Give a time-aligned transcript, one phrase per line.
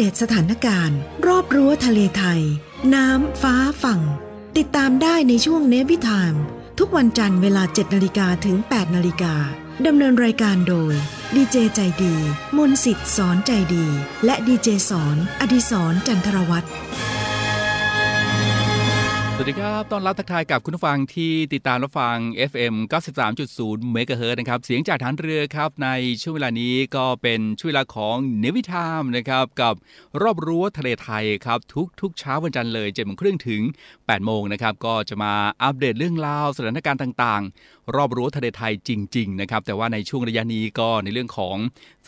[0.00, 2.42] เดตสถานการณ์ รอบรั้วทะเลไทย
[2.94, 4.00] น้ำฟ้าฝั่ง
[4.56, 6.34] ติดตามได้ในช่วงเนวิทาม
[6.78, 9.34] ทุกวันจันทร์เวลา 7นาฬิกาถึง 8นาฬิกา
[9.86, 10.94] ดำเนินรายการโดย
[11.34, 12.14] ดีเจใจดี
[12.56, 13.86] มนสิทธิ์สอนใจดี
[14.24, 16.66] และดีเจสอน อดีสรจันทรวัตร
[19.40, 22.16] สวัสดีครับต้อนรับทักทายกับคุณผู้ฟังที่ติดตามรับฟัง
[22.50, 22.74] FM
[23.34, 25.88] 93.0 MHz นะครับ เสียงจากฐานเรือครับ ใน
[26.22, 29.74] ช่วงเวลานี้ก็เป็นช่วงเวลาของเนวิทามนะครับ กับ
[30.22, 33.62] รอบรั้วทะเลไทยครับ ทุกทุกเช้าวันจันทร์เลย7จ็ดโมงครึ่งถึง
[33.94, 35.32] 8โมงนะครับ ก็จะมา
[35.62, 41.56] อัปเดตเรื่องราวสถานการณ์ต่างๆ รอบรั้วทะเลไทยจริง ๆ นะครับ แต่ว่าในช่วงระยะนี้ก็ในเรื่องของ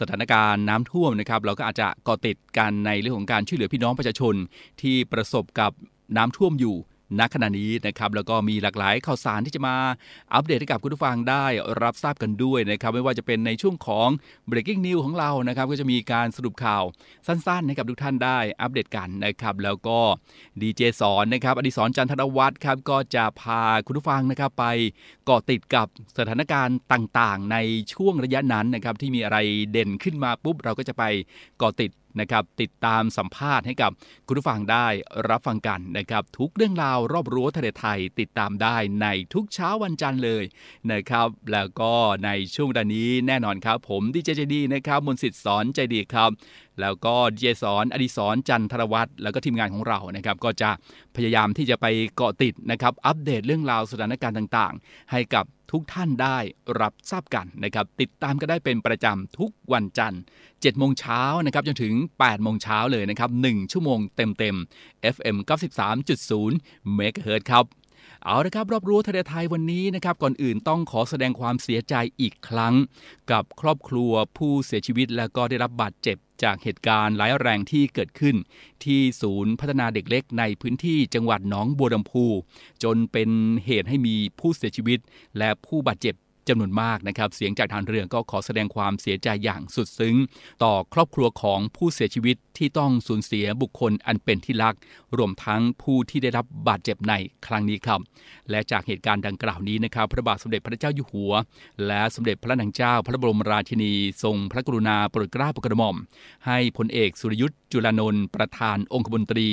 [0.00, 4.34] สถานการณ์น้ำท่วมนะครับ เราก็อาจจะก่อติดกันในเรื่องของการช่วยเหลือพี่น้องประชาชน
[4.82, 5.72] ที่ประสบกับ
[6.18, 6.76] น้ำท่วมอยู่
[7.18, 9.76] ณขณะนี้นะครับแล้วก็มีหลากหลายข่าวสารที่จะมา
[10.34, 11.44] อัปเดตให้กับคุณผู้ฟังได้
[11.82, 14.08] รับทราบกันด้วยนะครับไม่ว่าจะเป็นในช่วงของ
[14.50, 16.84] breaking news ของเรานะครับก็จะมีการสรุปข่าว
[17.26, 19.98] สั้นๆให้กับทุกท่านได้อัปเดตกันนะครับแล้วก็
[20.60, 24.64] ดีเจสอนนะครับอดิศรจันทรวัฒน์ครับก็จะพาคุณผู้ฟังนะครับไป
[25.24, 25.86] เกาะติดกับ
[26.18, 27.56] สถานการณ์ต่างๆ ใน
[27.92, 29.38] ช่วงระยะนั้นนะครับที่มีอะไร
[29.72, 31.04] เด่นขึ้นมาปุ๊บเราก็จะไป
[31.58, 31.90] เกาะติด
[32.20, 33.90] นะครับติดตามสัมภาษณ์ให้กับ
[34.26, 34.86] คุณผู้ฟังได้
[35.28, 40.44] รับฟังกันนะครับ ทุกเรื่องราวรอบรั้วทะเลไทยติดตามได้ในทุกเช้าวันจันทร์เลย
[40.92, 41.92] นะครับ แล้วก็
[42.24, 46.30] ในช่วงดานี้แน่นอนครับ ผมดีเจเจดีนะครับมนสิทธิ์สอนใจดีครับ
[46.80, 50.70] แล้วก็ดีเจสอนอดิศรจันทรวัตรแล้วก็ทีมงานของเรานะครับ ก็จะ
[51.16, 51.86] พยายามที่จะไป
[52.16, 56.38] เกาะติดนะครับ อัปเดตเรื่องราวสถานการณ์ต่าง ๆ ให้กับ ทุกท่านได้
[56.80, 65.36] รับทราบกันนะครับ ติดตามก็ได้เป็นประจำทุกวันจันทร์7โมงเช้านะครับจนถึง8โมงเช้าเลยนะครับ 1 ชั่วโมงเต็มๆ FM
[65.98, 67.64] 93.0 MHz ครับ
[68.24, 72.74] เอาละครับรอบรู้ทะเลไทยวันนี้นะครับก่อนอื่นต้องขอแสดงความเสียใจอีกครั้ง
[73.30, 78.36] กับครอบครัวผู้เสียชีวิตและก็ได้รับบาดเจ็บจากเหตุการณ์ร้ายแรงที่เกิดขึ้น
[78.84, 82.26] ที่ศูนย์พัฒนาเด็กเล็กในพื้นที่จังหวัดหนองบัวลำพู
[82.82, 83.30] จนเป็น
[83.66, 84.98] เหตุให้มีผู้เสียชีวิต
[85.38, 86.14] และผู้บาดเจ็บ
[86.48, 90.16] จำนวนมากนะครับ เสียงจากทางเรือก็ขอแสดงความเสียใจอย่างสุดซึ้ง
[90.62, 94.74] ต่อครอบครัวของผู้เสียชีวิตที่ต้องสูญเสียบุคคลอันเป็นที่รัก
[95.16, 97.12] รวมทั้งผู้ที่ได้รับบาดเจ็บใน
[97.46, 98.00] ครั้งนี้ครับ
[98.50, 101.32] และจากเหตุการณ์ดังกล่าวนี้นะครับ พระบาทสมเด็จพระเจ้าอยู่หัว
[101.86, 103.92] และสมเด็จพระนางเจ้า พระบรมราชินี
[104.22, 105.96] ทรงพระกรุณาโปรดเกล้าโปรดกระหม่อม
[106.46, 109.48] ให้พลเอกสุรยุทธ์จุลานนท์ประธานองคมนตรี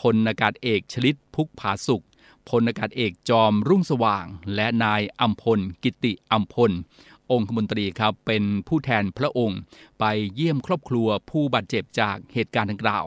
[0.00, 2.04] พลอากาศเอกชลิตพุกผาสุข
[2.48, 6.72] พลอากาศเอกจอมรุ่งสว่าง และนายอัมพล กิติอัมพล
[7.30, 9.60] องคมนตรีครับเป็นผู้แทนพระองค์
[10.00, 10.04] ไป
[10.34, 13.04] เยี่ยมครอบครัวผู้บาดเจ็บจากเหตุการณ์ดังกล่าว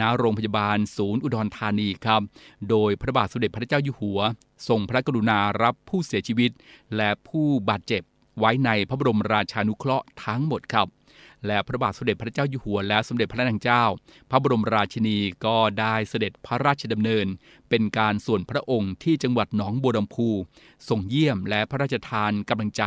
[0.00, 2.22] ณโรงพยาบาลศูนย์อุดรธานีครับ
[2.70, 4.20] โดยพระบาทสมเด็จพระเจ้าอยู่หัว
[4.68, 6.50] ทรงพระกรุณารับผู้เสียชีวิต
[6.96, 8.02] และผู้บาดเจ็บ
[8.38, 10.86] ไว้ในพระบรมราชานุเคราะห์ทั้งหมดครับ
[11.46, 13.82] และพระบาทสมเด็จพระเจ้าอยู่หัวและสมเด็จพระนางเจ้า
[14.30, 17.26] พระบรมราชินีก็ได้เสด็จพระราชดำเนิน
[17.68, 20.28] เป็นการส่วนพระองค์ที่จังหวัดหนองบัวลำพู
[20.88, 22.82] ส่งเยี่ยมและพระราชทานกำลังใจ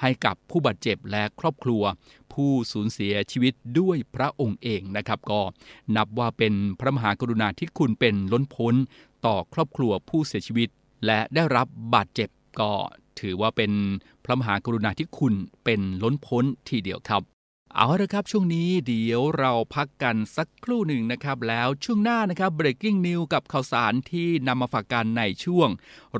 [0.00, 1.82] ให้กับผู้บาดเจ็บและครอบครัว
[2.32, 5.40] ผู้สูญเสียชีวิตด้วยพระองค์เองนะครับก็
[5.96, 8.74] นับว่าเป็นพระมหากรุณาธิคุณเป็นล้นพ้น
[9.26, 10.68] ต่อครอบครัวผู้เสียชีวิต
[11.06, 12.28] และได้รับบาดเจ็บ
[12.60, 12.72] ก็
[13.20, 13.72] ถือว่าเป็น
[14.24, 17.33] พระมหากรุณาธิคุณเป็นล้นพ้นทีเดียวครับ
[17.76, 25.68] เอาละครับช่วงนี้เดี๋ยวเราพักกันสักครู่หนึ่งนะครับ แล้วช่วงหน้านะครับ breaking news กับข่าวสารที่นำมาฝากกันในช่วง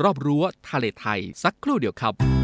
[0.03, 2.44] รอบรั้วทะเลไทยสักครู่เดียวครับ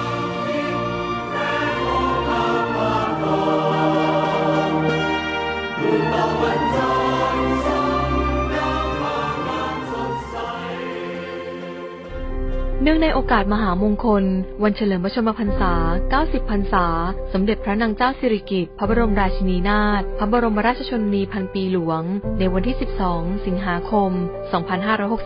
[12.83, 14.23] เนื่องในโอกาสมหามงคล
[14.63, 15.73] วันเฉลิมพระชนมพรรษา
[16.13, 16.85] 90 พรรษา
[17.33, 22.03] สมเด็จพระนางเจ้าสิริกิติ์พระบรมราชินีนาถพระบรมราชชนนีพันปีหลวง
[22.39, 22.75] ในวันที่
[23.09, 24.11] 12 สิงหาคม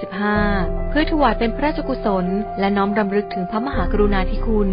[0.08, 2.26] 2565 เพื่อถวายเป็นพระราชกุศล
[2.60, 4.70] และน้อมรำลึกถึงพระมหากรุณาธิคุณ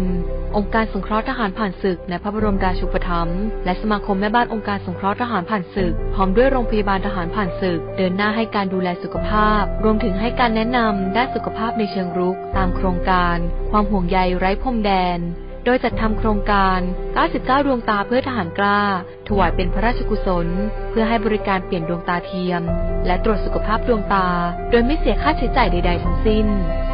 [0.57, 13.37] องค์การสงเคราะห์ทหารผ่านศึกในพระบรมราชูปถัมภ์และสมาคมแม่บ้านองค์การสงเคราะห์ทหารผ่านศึก พร้อมด้วยโรงพยาบาลทหารผ่านศึก เดินหน้าให้การดูแลสุขภาพ รวมถึงให้การแนะนำด้านสุขภาพในเชิงรุก ตามโครงการ
[13.71, 15.19] ความห่วงใยไร้พรมแดน
[15.65, 16.79] โดยจัดทำโครงการ
[17.23, 18.81] 99 ดวงตาเพื่อทหารกล้า
[19.27, 20.47] ถวายเป็นพระราชกุศล
[20.89, 22.61] เพื่อให้บริการเปลี่ยนดวงตาเทียม
[23.05, 24.27] และตรวจสุขภาพดวงตา
[24.71, 26.47] โดยไม่เสียค่าใช้จ่ายใด ๆ ทั้งสิ้น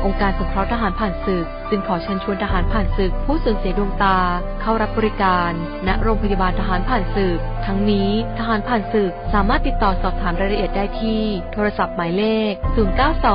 [0.06, 4.18] องค์การสงเคราะห์ทหารผ่านศึก จึงขอเชิญชวนทหารผ่านศึก ผู้สูญเสียดวงตา
[4.62, 5.52] เข้ารับบริการ
[5.88, 11.22] ณ โรงพยาบาลทหารผ่านศึก ทั้งนี้ทหารผ่านศึกสามารถติดต่อสอบถามรายละเอียดได้ที่
[11.54, 12.54] โทรศัพท์หมายเลข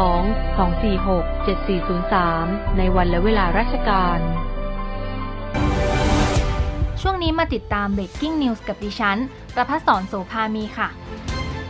[0.09, 1.47] 092 246
[1.97, 4.21] 7403 ในวันและเวลาราชการ
[7.07, 9.19] ช่วงนี้มาติดตาม Breaking News กับดิฉัน
[9.55, 10.89] ประพัสสอนโสภามีค่ะ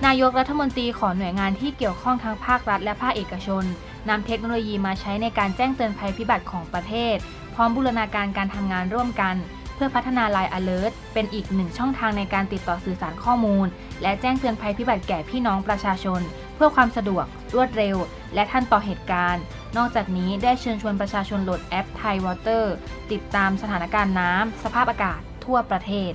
[0.07, 3.65] นายกรัฐมนตรีขอหน่วยงานที่เกี่ยวข้องทั้งภาครัฐ และภาคเอกชน
[4.09, 7.17] นำเทคโนโลยีมาใช้ในการแจ้งเตือนภัยพิบัติของประเทศ
[7.55, 9.37] พร้อมบูรณาการการทำงานร่วมกัน
[9.75, 13.67] เพื่อพัฒนา Line Alert เป็นอีกหนึ่งช่องทางในการติดต่อสื่อสารข้อมูล
[14.03, 16.21] และแจ้งเตือนภัยพิบัติแก่พี่น้องประชาชน
[16.55, 17.25] เพื่อความสะดวก
[17.55, 17.97] รวดเร็ว
[18.35, 19.43] และทันต่อเหตุการณ์
[19.77, 22.75] นอกจากนี้ได้เชิญชวนประชาชนโหลดแอปไทยวอเตอร์
[23.13, 26.13] ติดตามสถานการณ์น้ำสภาพอากาศทั่วประเทศ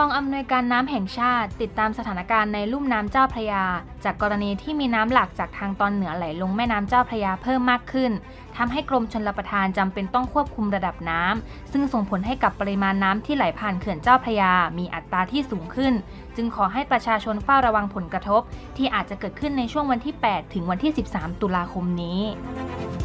[0.00, 3.64] กองอำนวยการน้ำแห่งชาติติดตามสถานการณ์ในลุ่มน้ำเจ้าพระยา
[4.04, 8.12] จากกรณีที่มีน้ำหลากจากทางตอนเหนือไหลลงแม่น้ำเจ้าพระยาเพิ่มมากขึ้น
[8.56, 15.92] ทำให้กรมชลประทานจำเป็นต้องควบคุมระดับน้ำซึ่งส่งผลให้กับปริมาณน้ำที่ไหลผ่านเขื่อนเจ้าพระยา มีอัตราที่สูงขึ้น
[16.36, 18.42] จึงขอให้ประชาชนเฝ้าระวังผลกระทบ
[18.76, 22.20] ที่อาจจะเกิดขึ้นในช่วงวันที่ 8 ถึงวันที่ 13 ตุลาคมนี้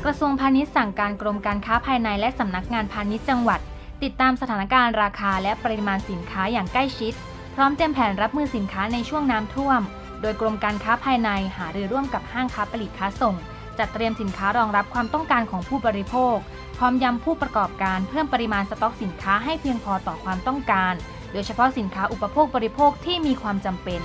[0.06, 3.62] กระทรวงพาณิชย์สั่งการกรมการค้าภายในและสำนักงานพาณิชย์จังหวัด
[4.04, 7.14] ติดตามสถานการณ์ราคาและปริมาณสินค้าอย่างใกล้ชิด
[7.56, 9.82] พร้อมเตรียมแผนรับมือสินค้าในช่วงน้ำท่วม
[10.22, 13.36] โดยกรมการค้าภายในหารือร่วมกับห้างค้าปลีกค้าส่ง
[13.78, 16.38] จัดเตรียมสินค้ารองรับความต้องการของผู้บริโภค
[16.78, 20.94] พร้อมย้ำผู้ประกอบการเพิ่มปริมาณสต็อกสินค้าให้เพียงพอต่อความต้องการ
[21.34, 24.02] โดยเฉพาะสินค้าอุปโภคบริโภคที่มีความจำเป็น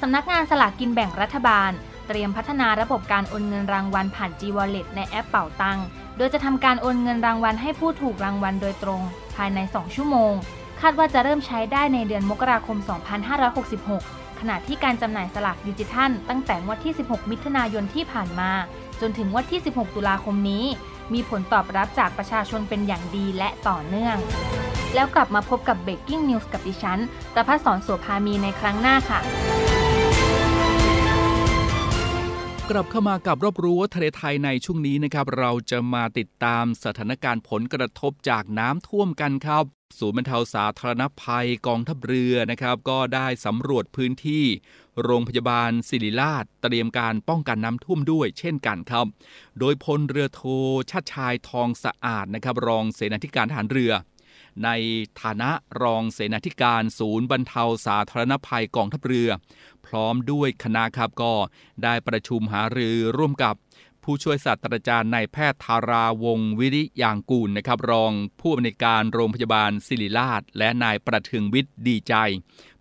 [0.00, 1.70] สำนักงานสลากกินแบ่งรัฐบาล
[2.08, 5.78] เตรียมพัฒนาระบบการโอนเงินรางวัลผ่าน G-Wallet ในแอปเป่าตัง
[6.16, 9.00] โดยจะทำการโอนเงินรางวัลให้ผู้ถูกรางวัลโดยตรง
[9.36, 10.32] ภายใน 2 ชั่วโมง
[10.80, 12.76] คาดว่าจะเริ่มใช้ได้ในเดือนมกราคม
[13.58, 18.50] 2566 ขณะที่การจำหน่ายสลากดิจิทัล ตั้งแต่งวดที่ 16 มิถุนายนที่ผ่านมา
[19.00, 20.64] จนถึงวันที่ 16 ตุลาคมนี้
[21.14, 24.16] มีผลตอบรับจากประชาชนเป็นอย่างดีและต่อเนื่อง
[24.94, 27.00] แล้วกลับมาพบกับ Breaking News กับดิฉัน
[27.34, 29.20] ประพัฒสอนโสภามีในครั้งหน้าค่ะ
[32.70, 39.64] กลับเข้ามากับรอบรู้ว่าทะเลไทยในช่วงนี้นะครับ เราจะมาติดตามสถานการณ์ผลกระทบจากน้ำท่วมกันครับ
[39.98, 44.44] ศูนย์บรรเทาสาธารณภัยกองทัพเรือนะครับ ก็ได้สำรวจพื้นที่
[45.02, 49.06] โรงพยาบาลศิริราช เตรียมการป้องกันน้ำท่วมด้วยเช่นกันครับ
[49.58, 50.42] โดยพลเรือโท
[50.90, 53.92] ชาติชายทองสะอาดนะครับ รองเสนาธิการทหารเรือ
[54.64, 54.70] ใน
[55.22, 55.50] ฐานะ
[55.82, 59.28] รองเสนาธิการศูนย์บรรเทาสาธารณภัยกองทัพเรือ
[59.86, 61.32] พร้อมด้วยคณะครับก็
[61.84, 63.54] ได้ประชุมหารือร่วมกับ
[64.04, 72.14] ผู้ช่วยศาสตราจารย์นายแพทย์ธาราวงวิริยางกูลนะครับ รองผู้อำนวยการโรงพยาบาลศิริราช และนายประทืองวิทย์ดีใจ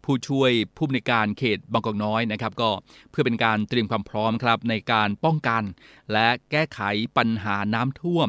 [0.03, 2.71] ผู้ช่วยผู้อำนวยการเขตบางกอกน้อยนะครับ ก็
[3.09, 5.63] เพื่อเป็นการเตรียมความพร้อมครับในการป้องกัน
[6.11, 6.79] และแก้ไข
[7.17, 8.27] ปัญหาน้ำท่วม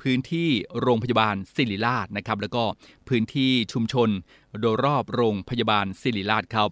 [0.00, 0.48] พื้นที่
[0.80, 2.64] โรงพยาบาลศิริราชนะครับ แล้วก็
[3.08, 4.08] พื้นที่ชุมชน
[4.60, 6.70] โดยรอบโรงพยาบาลศิริราชครับ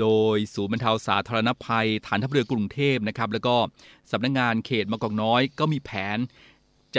[0.00, 3.56] โดยศูนย์บรรเทาสาธารณภัย ฐานทัพเรือกรุงเทพนะครับแล้วก็
[4.10, 6.18] สำนักงงานเขตบางกอกน้อยก็มีแผน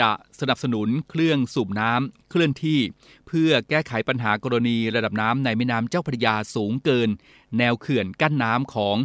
[0.08, 2.80] ะสนับสนุนเครื่องสูบน้ำเคลื่อนที่
[3.26, 7.08] เพื่อแก้ไขปัญหากรณีระดับน้ำในแม่น้ำเจ้าพระยาสูงเกิน
[7.58, 8.96] แนวเขื่อนกั้นน้ำของ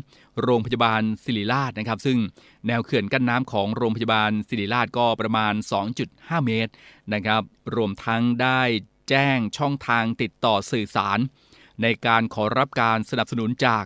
[0.41, 2.19] โรงพยาบาลศิริราชนะครับ ซึ่ง
[2.67, 5.53] แนวเขื่อนกั้นน้ำของโรงพยาบาลศิริราชก็ประมาณ
[5.99, 6.71] 2.5 เมตร
[7.13, 7.41] นะครับ
[7.75, 8.61] รวมทั้งได้
[9.09, 11.19] แจ้งช่องทางติดต่อสื่อสาร
[11.81, 13.85] ในการขอรับการสนับสนุนจาก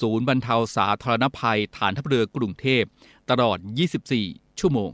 [0.00, 2.82] ศูนย์บรรเทาสาธารณภัยฐานทัพเรือกรุงเทพ
[3.30, 3.58] ตลอด
[4.08, 4.92] 24 ชั่วโมง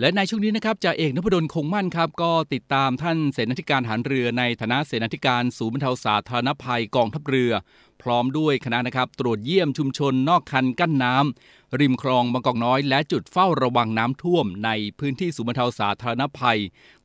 [0.00, 7.52] และในช่วงนี้นะครับจ่าเอกนพดลคงมั่นครับ ก็ติดตามท่านเสนาธิการฐานเรือในฐานะเสนาธิการศูนย์บรรเทาสาธารณภัยกองทัพเรือ
[8.02, 16.60] พร้อมด้วยคณะนะครับ ตรวจเยี่ยมชุมชนนอกคันกั้นน้ำริมคลองบางกอกน้อย และจุดเฝ้าระวังน้ำท่วม ในพื้นที่ศูนย์บรรเทาสาธารณภัย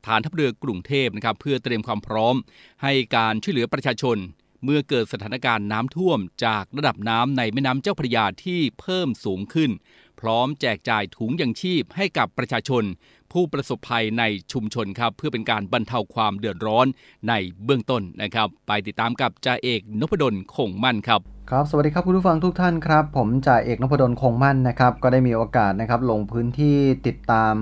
[0.06, 2.36] ฐานทัพเรือกรุงเทพนะครับเพื่อเตรียมความพร้อม
[2.84, 4.18] ให้การช่วยเหลือประชาชน
[4.64, 9.72] เมื่อเกิดสถานการณ์น้ำท่วมจากระดับน้ำในแม่น้ำเจ้าพระยาที่เพิ่มสูงขึ้น
[10.20, 12.84] พร้อมแจกจ่ายถุงยังชีพให้กับประชาชน
[13.32, 16.88] ผู้ประสบภัยในชุมชนครับ เพื่อเป็นการบรรเทาความเดือดร้อน
[17.30, 17.34] ใน
[17.66, 21.22] เบื้องต้นนะครับ ไปติดตามกับจ่าเอกนพดลคงมั่นครับ
[21.52, 27.54] ครับสวัสดีครับคุณผู้ฟังทุกท่านครับ ผมจ่าเอกนพดลคงมั่นนะครับ ก็ได้มีโอกาสนะครับลงพื้นที่ติดตาม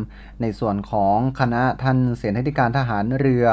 [0.41, 3.45] ในส่วนของคณะท่านเสนาธิการทหารเรือ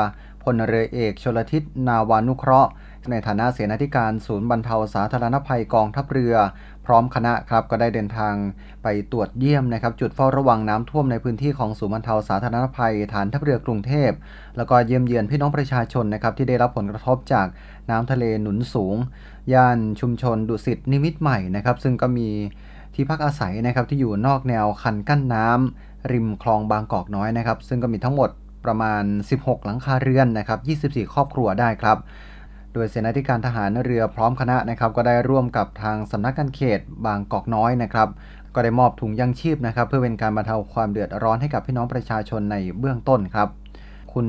[0.43, 2.71] พลเรือเอกชลทิศนาวานุเคราะห์
[3.11, 6.35] ในฐานะเสนาธิการศูนย์บรรเทาสาธารณภัยกองทัพเรือ
[6.87, 8.35] พร้อมคณะครับก็ได้เดินทาง
[8.83, 14.11] ไปตรวจเยี่ยมนะครับ จุดเฝ้าระวังน้ำท่วมในพื้นที่ของศูนย์บรรเทาสาธารณภัย ฐานทัพเรือกรุงเทพ
[14.57, 17.47] แล้วก็เยี่ยมเยือนพี่น้องประชาชนนะครับที่ได้รับผลกระทบจาก
[17.91, 18.97] น้ำทะเลหนุนสูง
[19.53, 22.29] ย่านชุมชนดุสิตนิมิตใหม่นะครับ ซึ่งก็มี
[22.95, 28.31] ที่พักอาศัยนะครับที่อยู่นอกแนวคันกั้นน้ำริมคลองบางกอกน้อยนะครับ ซึ่งก็มีทั้งหมด
[28.65, 29.05] ประมาณ
[29.37, 31.99] 16 หลังคาเรือนนะครับ 24 ครอบครัวได้ครับ
[32.79, 38.09] ดยเสนาธิการทหารเรือพร้อมคณะนะครับก็ได้ร่วมกับทางสำนักการเขตบางกอกน้อยนะครับ
[38.55, 43.49] ก็ได้มอบถุงยังชีพนะครับเพื่อเป็นการบรรเทาความเดือดร้อนให้กับพี่น้องประชาชนในเบื้องต้นครับ
[44.13, 44.27] คุณ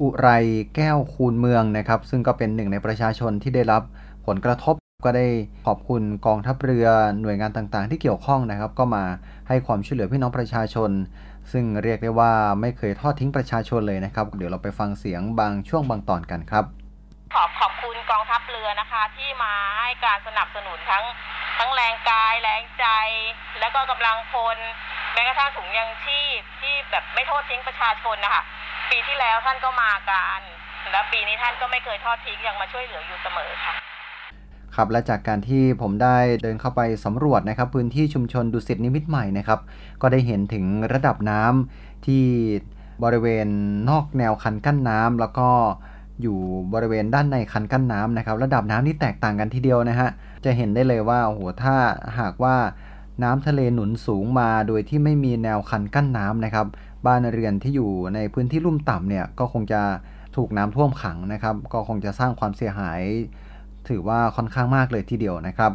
[0.00, 0.28] อุไร
[0.76, 3.82] แก้วคูณเมืองนะครับ ซึ่งก็เป็นหนึ่งในประชาชนที่ได้รับ
[4.26, 5.26] ผลกระทบก็ได้
[5.66, 6.86] ขอบคุณกองทัพเรือ
[7.22, 9.04] หน่วยงานต่างๆ ที่เกี่ยวข้องนะครับ ก็มา
[9.48, 10.90] ให้ความช่วยเหลือพี่น้องประชาชน
[11.52, 16.83] ซึ่งเรียกได้ว่าไม่เคยทอดทิ้งประชาชนเลยนะครับ เดี๋ยวเราไปฟังเสียงบางช่วงบางตอนกันครับ
[17.34, 21.04] ขอบขอบคุณกองทัพเรือนะคะ ที่มาให้การสนับสนุนทั้ง
[21.58, 22.86] ทั้งแรงกายแรงใจ
[23.60, 24.58] แล้วก็กำลังพล
[25.12, 28.42] แม้กระทั่งถุงยังชีพที่แบบไม่โทษทิ้งประชาชนนะคะ
[28.90, 30.40] ปีที่แล้วท่านก็มากัน
[30.90, 33.74] แล้วปีนี้ท่านก็ไม่เคยทอดทิ้งยังมาช่วยเหลืออยู่เสมอค่ะ
[34.74, 39.60] ครับและจากการที่ผมได้เดินเข้าไปสำรวจนะครับ พื้นที่ชุมชนดุสิตนิมิตใหม่นะครับ
[40.02, 42.24] ก็ได้เห็นถึงระดับน้ำที่
[43.04, 43.48] บริเวณ
[43.90, 45.48] นอกแนวคันกั้นน้ำแล้วก็
[46.22, 46.38] อยู่
[46.72, 50.08] บริเวณด้านในคันกั้นน้ำนะครับ ระดับน้ำนี่แตกต่างกันทีเดียวนะฮะ
[50.44, 51.74] จะเห็นได้เลยว่าโอ้โหถ้า
[52.18, 52.56] หากว่า
[53.22, 56.66] น้ำทะเลหนุนสูงมาโดยที่ไม่มีแนวคันกั้นน้ำนะครับ
[57.06, 59.82] บ้านเรือนที่อยู่ในพื้นที่ลุ่มต่ำเนี่ยก็คงจะ
[60.36, 63.00] ถูกน้ำท่วมขังนะครับ ก็คงจะสร้างความเสียหาย
[63.88, 65.72] ถือว่าค่อนข้างมากเลยทีเดียวนะครับ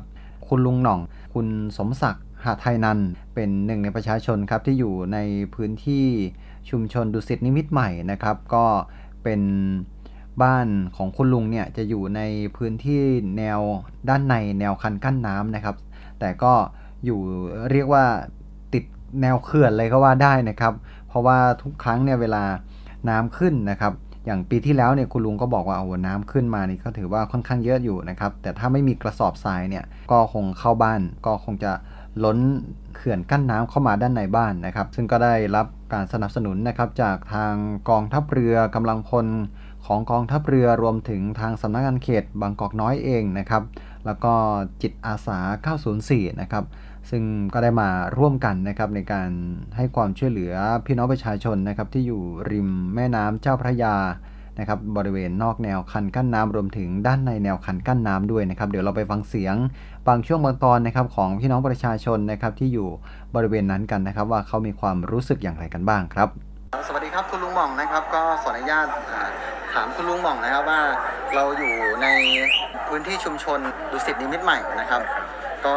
[0.47, 0.99] คุณลุงหน่อง
[1.33, 1.47] คุณ
[1.77, 2.99] สมศักดิ์หาไทยนัน
[3.35, 5.17] เป็นหนึ่งในประชาชนครับที่อยู่ใน
[5.55, 6.05] พื้นที่
[6.69, 8.65] ชุมชนดุสิตนิมิตใหม่นะครับ ก็
[9.23, 9.41] เป็น
[10.43, 12.21] บ้านของคุณลุงเนี่ยจะอยู่ใน
[12.57, 13.01] พื้นที่
[13.37, 13.59] แนว
[14.09, 15.75] ด้านในแนวคันกั้นน้ำนะครับ
[16.19, 16.53] แต่ก็
[17.05, 17.19] อยู่
[17.71, 18.05] เรียกว่า
[18.73, 18.83] ติด
[19.21, 20.73] แนวเขื่อนเลยก็ว่าได้นะครับ
[21.07, 22.43] เพราะว่าทุกครั้งเนี่ยเวลา
[23.09, 23.93] น้ำขึ้นนะครับ
[24.25, 31.71] อย่างปีที่แล้วเนี่ยคุณลุงก็บอกว่าโอ้น้ำขึ้นมานี่ก็ถือว่าค่อนข้างเยอะอยู่นะครับ แต่ถ้าไม่มีกระสอบทรายเนี่ยก็คงเข้าบ้านก็คงจะ
[32.23, 32.37] ล้น
[32.95, 37.53] เขื่อนกั้นน้ำเข้ามาด้านในบ้านนะครับ ซึ่งก็ได้รับการสนับสนุนนะครับจากทาง
[37.89, 39.25] กองทัพเรือกำลังพล
[39.85, 43.63] ของกองทัพเรือรวมถึงทางสำนักงานเขตบางกอกน้อยเองนะครับ
[44.05, 44.33] แล้วก็
[44.81, 45.39] จิตอาสา
[45.89, 46.63] 904 นะครับ
[47.09, 49.29] ซึ่งก็ได้มาร่วมกันนะครับในการ
[49.77, 50.53] ให้ความช่วยเหลือ
[50.85, 53.95] พี่น้องประชาชนนะครับที่อยู่ริมแม่น้ำเจ้าพระยา
[54.59, 59.55] นะครับบริเวณนอกแนวคันกั้นน้ำรวมถึงด้านในแนวคันกั้นน้ำด้วยนะครับ เดี๋ยวเราไปฟังเสียง
[60.07, 62.89] บางช่วงบางตอนนะครับของพี่น้องประชาชนนะครับที่อยู่
[63.35, 66.29] บริเวณนั้นกันนะครับ ว่าเขามีความรู้สึกอย่างไรกันบ้างครับ
[66.87, 70.81] สวัสดีครับคุณลุงหม่องนะครับ ก็ขออนุญาตามคุณลุงหม่องนะครับว่า
[71.35, 72.07] เราอยู่ใน
[72.87, 73.59] พื้นที่ชุมชน
[73.91, 75.01] ดุสิตนิมิตใหม่นะครับ
[75.65, 75.75] ก็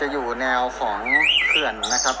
[0.00, 0.98] จะอยู่แนวของ
[1.46, 2.16] เขื่อนนะครับ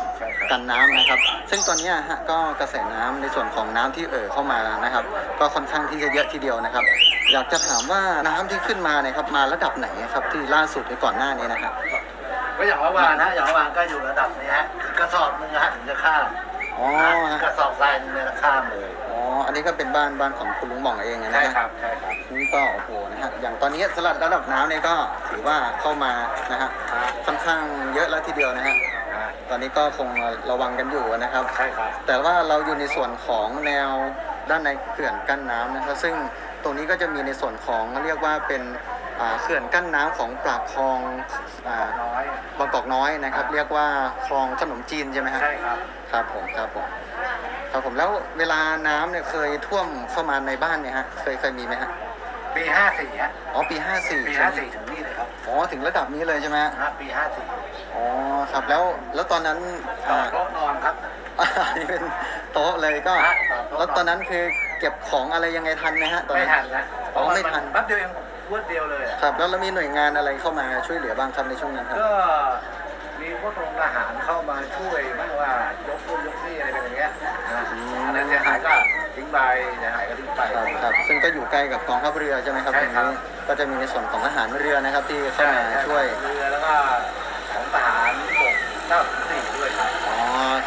[0.50, 5.04] กันน้ำนะครับ ซึ่งตอนนี้ฮะก็กระแสน้ำในส่วนของน้ำที่เอ่อเข้ามานะครับ
[5.38, 6.84] ก็ค่อนข้างที่จะเยอะทีเดียวนะครับ
[7.32, 11.72] อยากจะถามว่าน้ำที่ขึ้นมาเนี่ยครับมาระดับไหนครับที่ล่าสุดในก่อนหน้านี้นะครับ
[12.58, 14.66] ก็อย่างเมื่อวานนะอย่างเมื่อวานก็อยู่ระดับนี้ฮะ
[14.98, 16.26] กระสอบนึงฮะถึงจะข้าม
[16.78, 16.88] อ๋อ
[17.32, 24.94] นะกระสอบทรายหนึงเนี่ยข้ามเลยอ๋อ อันนี้ก็เป็นบ้านบ้านของคุณลุงหม่องเองนะใช่ฮะ ครับใช่ครับนี่ก็โอ้โหนะฮะอย่างตอนนี้สลัดระดับน้ำเนี่ยก็
[25.30, 26.12] ถือว่าเข้ามา
[26.52, 26.70] นะฮะ
[27.26, 27.60] ค่อนข้าง
[27.94, 28.76] เยอะแล้วทีเดียวนะฮะ
[29.50, 30.08] ตอนนี้ก็คง
[30.50, 33.90] ระวังกันอยู่นะครับ ใช่ครับแต่ว่าเราอยู่ในส่วนของแนว
[34.50, 36.14] ด้านในเขื่อนกั้นน้ำนะครับ ซึ่ง
[36.62, 39.07] ตรงนี้ก็จะมีในส่วนของเรียกว่าเป็นอ่า
[39.42, 41.00] เขื่อนกั้นน้ำของปากคลอง
[41.68, 42.22] อ่าน้อย
[42.58, 43.86] บางกอกน้อยนะครับ เรียกว่า
[44.26, 45.78] คลองขนมจีนใช่ไหมฮะใช่ครับ
[46.12, 46.86] ครับผมครับผม
[47.72, 51.90] ครับผมแล้วเวลาน้ำเนี่ยเคยท่วมเข้ามาในบ้านเนี่ยฮะเคยเคยมีไหมฮะ
[52.56, 57.44] ปีห้าสี่ฮะอ๋อปีห้าสี่ปีใช่ห้าไหมสี่ถึงนี่เลยครับอ๋อถึงระดับนี้เลยใช่ไหมฮะนะปีห้าสี่
[57.94, 58.04] อ๋อ
[58.52, 58.82] ครับแล้ว
[59.14, 59.58] แล้วตอนนั้น
[60.08, 60.94] อ่าโต๊ะนอนครับ
[61.40, 62.02] อันนี้เป็น
[62.52, 63.34] โต๊ะเลยก็ฮะ
[63.68, 64.42] โต๊ะแล้วตอนนั้นคือ
[64.80, 68.10] เก็บของอะไรยังไงทันไหมฮะตอนไม่นั้นทันนะอ๋อไม่ทันแป๊บเดียวเอง
[68.50, 72.12] รวดเดียวเลยอะครับ แล้วแล้วมีหน่วยงานอะไรเข้ามาช่วยเหลือบ้างครับในช่วงนั้นครับ ก็
[73.20, 75.52] มีพวกโรงทหารเข้ามาช่วยบ้างว่า
[75.88, 77.10] ยกนู่นยกนี่อะไรเป็นอย่างเงี้ย
[77.52, 77.62] นะ
[78.06, 78.72] อะไรเสียหายก็
[79.16, 79.38] ทิ้งไป
[79.78, 83.16] เสียหายก็ทิ้งไป ครับครับซึ่งก็อยู่ใกล้กับกองทัพเรือใช่ไหมครับใช่ตรงครับ นี้
[83.48, 86.74] ก็จะมีในส่วนของทหารเรือนะครับที่เข้าใช่มาช่วย เรือแล้วก็
[87.52, 88.54] ของทหารบก
[88.88, 90.16] เก้าสี่ด้วยครับ อ๋อ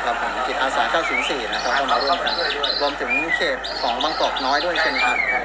[0.03, 0.83] ครับผมจิตอาสา
[1.17, 2.33] 904 นะครับเข้ามาร่วมกัน
[2.81, 5.43] รวมถึงเขตของบางกอกน้อยด้วยใช่ไหมครับอ๋อครับ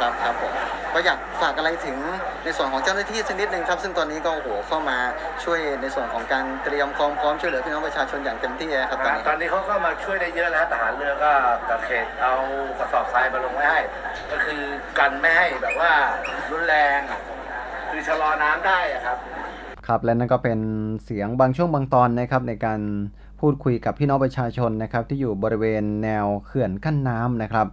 [0.00, 0.52] ครับผม
[0.94, 1.96] ก็อยากฝากอะไรถึง
[2.44, 4.98] ในส่วนของเจ้าหน้าที่สักนิดนึงครับ ซึ่งตอนนี้ก็โอ้โหเข้ามา
[5.44, 11.32] ช่วยในส่วนของการเตรียมความพร้อมช่วยเหลือพี่น้องประชาชนอย่างเต็มที่นะครับตอนนี้ตอนนี้เขาก็มาช่วยได้เยอะแล้วทหารเรือก็
[11.68, 12.34] กับเขตเอา
[12.78, 13.80] กระสอบทรายมาลงไว้ให้
[14.32, 14.62] ก็คือ
[14.98, 15.92] กันไม่ให้แบบว่า
[16.50, 17.20] รุนแรงอะ
[17.90, 19.18] คือชะลอน้ำได้อะครับ
[19.86, 20.60] ครับและนั่นก็เป็น
[21.04, 22.80] เสียงบางช่วงบางตอนนะครับในการ
[23.40, 27.66] พูดคุยกับพี่น้องประชาชนนะครับที่อยู่บริเวณแนวเขื่อนกั้นน้ำนะครับ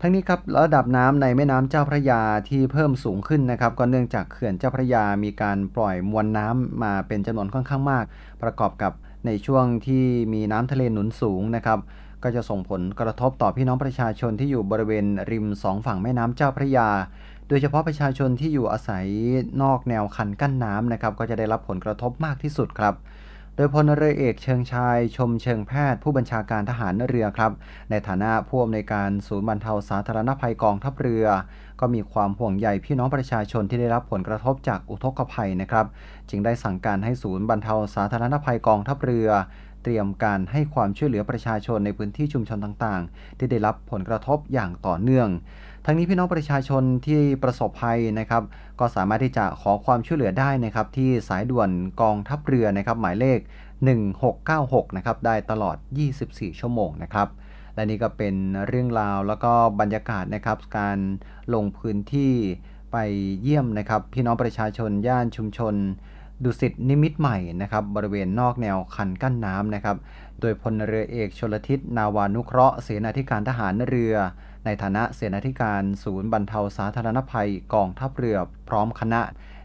[0.00, 8.04] ทั้งนี้ครับระดับน้ำในแม่น้ำเจ้าพระยาที่เพิ่มสูงขึ้นนะครับ ก็เนื่องจากเขื่อนเจ้าพระยามีการปล่อยมวลน้ำมาเป็นจำนวนค่อนข้างมาก
[8.42, 8.92] ประกอบกับ
[9.26, 11.78] ในช่วงที่มีน้ำทะเลหนุนสูงนะครับ
[12.22, 16.88] ก็จะส่งผลกระทบต่อพี่น้องประชาชนที่อยู่บริเวณริมสองฝั่งแม่น้ำเจ้าพระยา
[17.48, 19.06] โดยเฉพาะประชาชนที่อยู่อาศัย
[19.62, 22.94] นอกแนวคันกั้นน้ำนะครับ ก็จะได้รับผลกระทบมากที่สุดครับ
[23.58, 27.52] โดยพลเรือเอกเชิงชายชมเชิงแพทย์ผู้บัญชาการทหารเรือครับ
[27.90, 31.26] ในฐานะผู้อำนวยการศูนย์บรรเทาสาธารณภัยกองทัพเรือ
[31.80, 35.86] ก็มีความห่วงใยพี่น้องประชาชนที่ได้รับผลกระทบจากอุทกภัยนะครับ
[36.30, 39.28] จึงได้สั่งการให้ศูนย์บรรเทาสาธารณภัยกองทัพเรือ
[39.88, 45.28] เตรียมการให้ความช่วยเหลือประชาชนในพื้นที่ชุมชนต่างๆ ที่ได้รับผลกระทบอย่างต่อเนื่อง
[45.84, 48.42] ทั้งนี้พี่น้องประชาชนที่ประสบภัยนะครับ
[48.80, 51.70] ก็สามารถที่จะขอความช่วยเหลือได้นะครับที่สายด่วน
[52.00, 53.38] กองทัพเรือนะครับหมายเลข
[54.18, 55.76] 1696นะครับได้ตลอด
[56.18, 57.28] 24 ชั่วโมงนะครับ
[57.74, 58.34] และนี่ก็เป็น
[58.68, 60.98] เรื่องราวแล้วก็บรรยากาศนะครับการ
[61.54, 62.34] ลงพื้นที่
[62.92, 62.96] ไป
[63.42, 65.74] เยี่ยมนะครับ พี่น้องประชาชนย่านชุมชน
[66.44, 69.96] ดุสิตนิมิตใหม่นะครับบริเวณนอกแนวคันกั้นน้ำนะครับ
[70.40, 74.14] โดยพลเรือเอกชลทิศนาวานุเคราะห์เสนาธิการทหารเรือ
[74.64, 78.36] ในฐานะเสนาธิการศูนย์บรรเทาสาธารณภัยกองทัพเรือ
[78.68, 79.20] พร้อมคณะ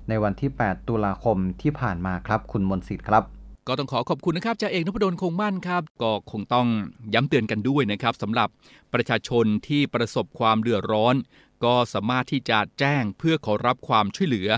[0.10, 3.24] ในวันที่ 8 ตุลาคมที่ผ่านมาครับคุณมนสิทธิ์ครับ
[3.68, 6.68] ก็ต้องขอขอบคุณนะครับจ่าเอกนพดลคงมั่นครับ ก็คงต้อง
[7.14, 8.50] ย้ำเตือนกันด้วยนะครับสำหรับ
[8.94, 11.16] ประชาชนที่ประสบความเดือดร้อน
[11.64, 14.50] ก็สามารถที่จะแจ้งเพื่อขอรับความช่วยเหลือ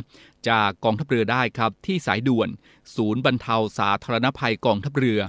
[0.50, 2.50] จากกองทัพเรือได้ครับ ที่สายด่วน
[2.96, 5.20] ศูนย์บรรเทาสาธารณภัยกองทัพเรือ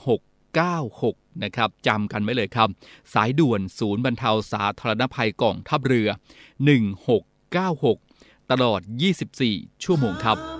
[0.00, 2.68] 1696 นะครับจำกันไว้เลยครับ
[3.14, 6.08] สายด่วนศูนย์บรรเทาสาธารณภัยกองทัพเรือ
[7.68, 8.80] 1696 ตลอด
[9.32, 10.59] 24 ชั่วโมงครับ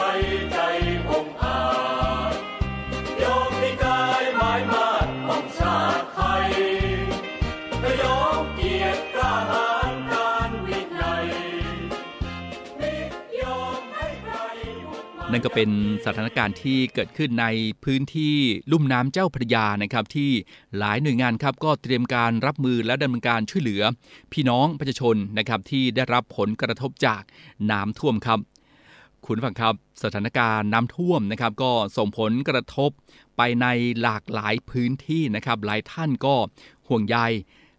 [15.41, 15.71] นก็เป็น
[16.05, 17.45] สถานการณ์ที่เกิดขึ้นใน
[17.83, 18.35] พื้นที่
[18.71, 20.31] ลุ่มน้ำเจ้าพระยานะครับ ที่
[20.77, 23.83] หลายหน่วยงานครับก็เตรียมการรับมือและดำเนินการช่วยเหลือ
[24.33, 27.21] พี่น้องประชาชนนะครับที่ได้รับผลกระทบจาก
[27.71, 28.39] น้ำท่วมครับ
[29.25, 29.73] คุณฟังครับ
[30.03, 32.89] สถานการณ์น้ำท่วมนะครับ ก็ส่งผลกระทบ
[33.37, 33.67] ไปใน
[34.01, 36.35] หลากหลายพื้นที่นะครับ หลายท่านก็
[36.87, 37.17] ห่วงใย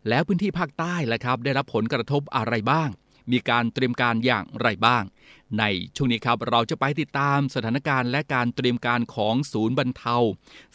[0.09, 2.89] แล้วพื้นที่ภาคใต้ละครับ ได้รับผลกระทบอะไรบ้าง
[3.33, 5.05] มีการเตรียมการอย่างไรบ้าง
[5.59, 5.65] ใน
[5.97, 10.17] ช่วงนี้ครับเราจะไปติดตามสถานการณ์และการเตรียมการของศูนย์บรรเทา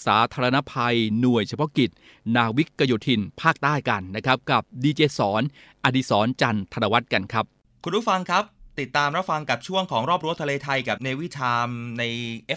[0.05, 1.89] สาธารณภัยหน่วยเฉพาะกิจ
[2.35, 5.41] นาวิกโยธินภาคใต้กันนะครับกับดีเจสอน
[5.83, 7.45] อดิศรจันทร์ธนวัฒน์กันครับ
[7.83, 8.43] คุณผู้ฟังครับ
[8.79, 12.03] ติดตามรับฟังกับช่วงของรอบรั้วทะเลไทยกับเนวิทามใน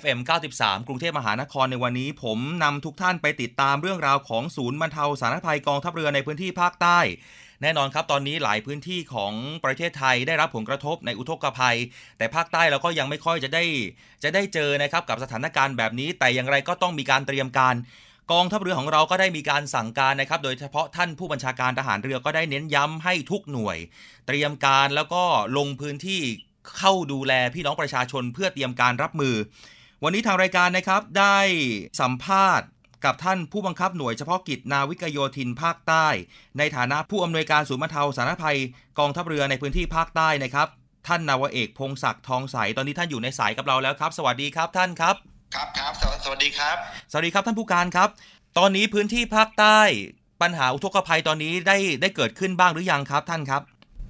[0.01, 0.19] FM
[0.53, 6.99] 93 กรุงเทพมหานครในวันนี้ ผมนำทุกท่านไปติดตามเรื่องราวของศูนย์บรรเทาสาธารณภัยกองทัพเรือในพื้นที่ภาคใต้
[7.63, 9.33] แน่นอนครับตอนนี้หลายพื้นที่ของ
[9.65, 11.77] ประเทศไทยได้รับผลกระทบในอุทกภัย
[12.19, 13.65] แต่ภาคใต้เราก็ยังไม่ค่อยจะได้
[14.23, 17.75] จะได้เจอนะครับกับสถานการณ์แบบนี้ แต่อย่างไรก็ต้องมีการเตรียมการ
[18.33, 23.79] กองทัพเรือของเราก็ได้มีการสั่งการนะครับ โดยเฉพาะท่านผู้บัญชาการทหารเรือก็ได้เน้นย้ำให้ทุกหน่วย
[24.27, 25.23] เตรียมการแล้วก็
[25.57, 26.23] ลงพื้นที่
[26.79, 29.35] เข้าดูแลพี่น้องประชาชนเพื่อเตรียมการรับมือ
[30.05, 31.39] วันนี้ทางรายการนะครับได้
[32.01, 32.69] สัมภาษณ์
[33.05, 36.07] กับท่านผู้บังคับหน่วยเฉพาะกิจนาวิกโยธินภาคใต้
[36.59, 38.59] ในฐานะผู้อำนวยการศูนย์บรรเทาสาธารณภัย
[38.99, 40.69] กองทัพเรือในพื้นที่ภาคใต้นะครับ
[41.09, 45.15] ท่านนาวาเอกพงศักดิ์ทองใสตอนนี้ท่านอยู่ในสายกับเราแล้วครับ สวัสดีครับท่านครับ
[45.55, 46.77] ครับครับสวสวัสดีครับ
[47.11, 48.09] สวัสดีครับท่านผู้การครับ
[48.59, 49.81] ตอนนี้พื้นที่ภาคใต้
[50.43, 53.63] ปัญหาอุทกภัยตอนนี้ได้ได้เกิดขึ้นบ้างหรือยังครับท่านครับ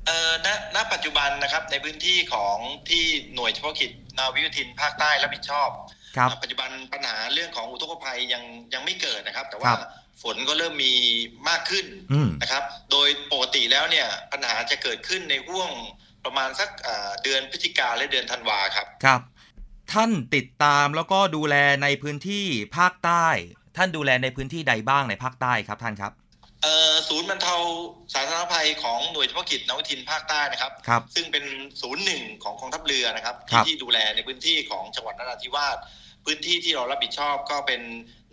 [0.07, 2.57] เอ่อณณปัจจุบันนะครับในพื้นที่ของ
[2.89, 6.00] ที่หน่วยเฉพาะกิจนาวิกโยธินภาคใต้รับผิดชอบครับอ่า
[6.43, 8.43] ปัจจุบันปัญหาเรื่องของอุทกภัยยัง
[8.75, 9.81] ยังไม่เกิดนะครับ แต่คว่ารับ
[10.23, 10.95] ฝนก็เริ่มมี
[11.49, 15.71] มากขึ้นอืมนะครับ โดยปกติแล้วเนี่ยปัญหาจะเกิดขึ้นในห่วง
[16.25, 19.21] ประมาณสักอ่าเดือนพฤศจิกาและเดือนธันวาครับครับ
[19.93, 22.47] ท่านติดตามแล้วก็ดูแลในพื้นที่
[22.77, 23.27] ภาคใต้
[23.77, 26.20] ท่านดูแลในพื้นที่ใดบ้างในภาคใต้ครับท่านครับเอ่อ
[27.09, 27.57] ศูนย์บรรเทา
[28.15, 31.45] สาธารณภัยของหน่วยเฉพาะกิจนาวิทินภาคใต้นะครับครับ ซึ่งเป็น
[31.81, 35.77] ศูนย์หนึ่งของกองทัพเรือนะครับครัที่บที่ดูแลในพื้นที่ของจังหวัดนราธิวาส
[36.25, 37.81] พื้นที่ที่เรารับผิดชอบก็เป็น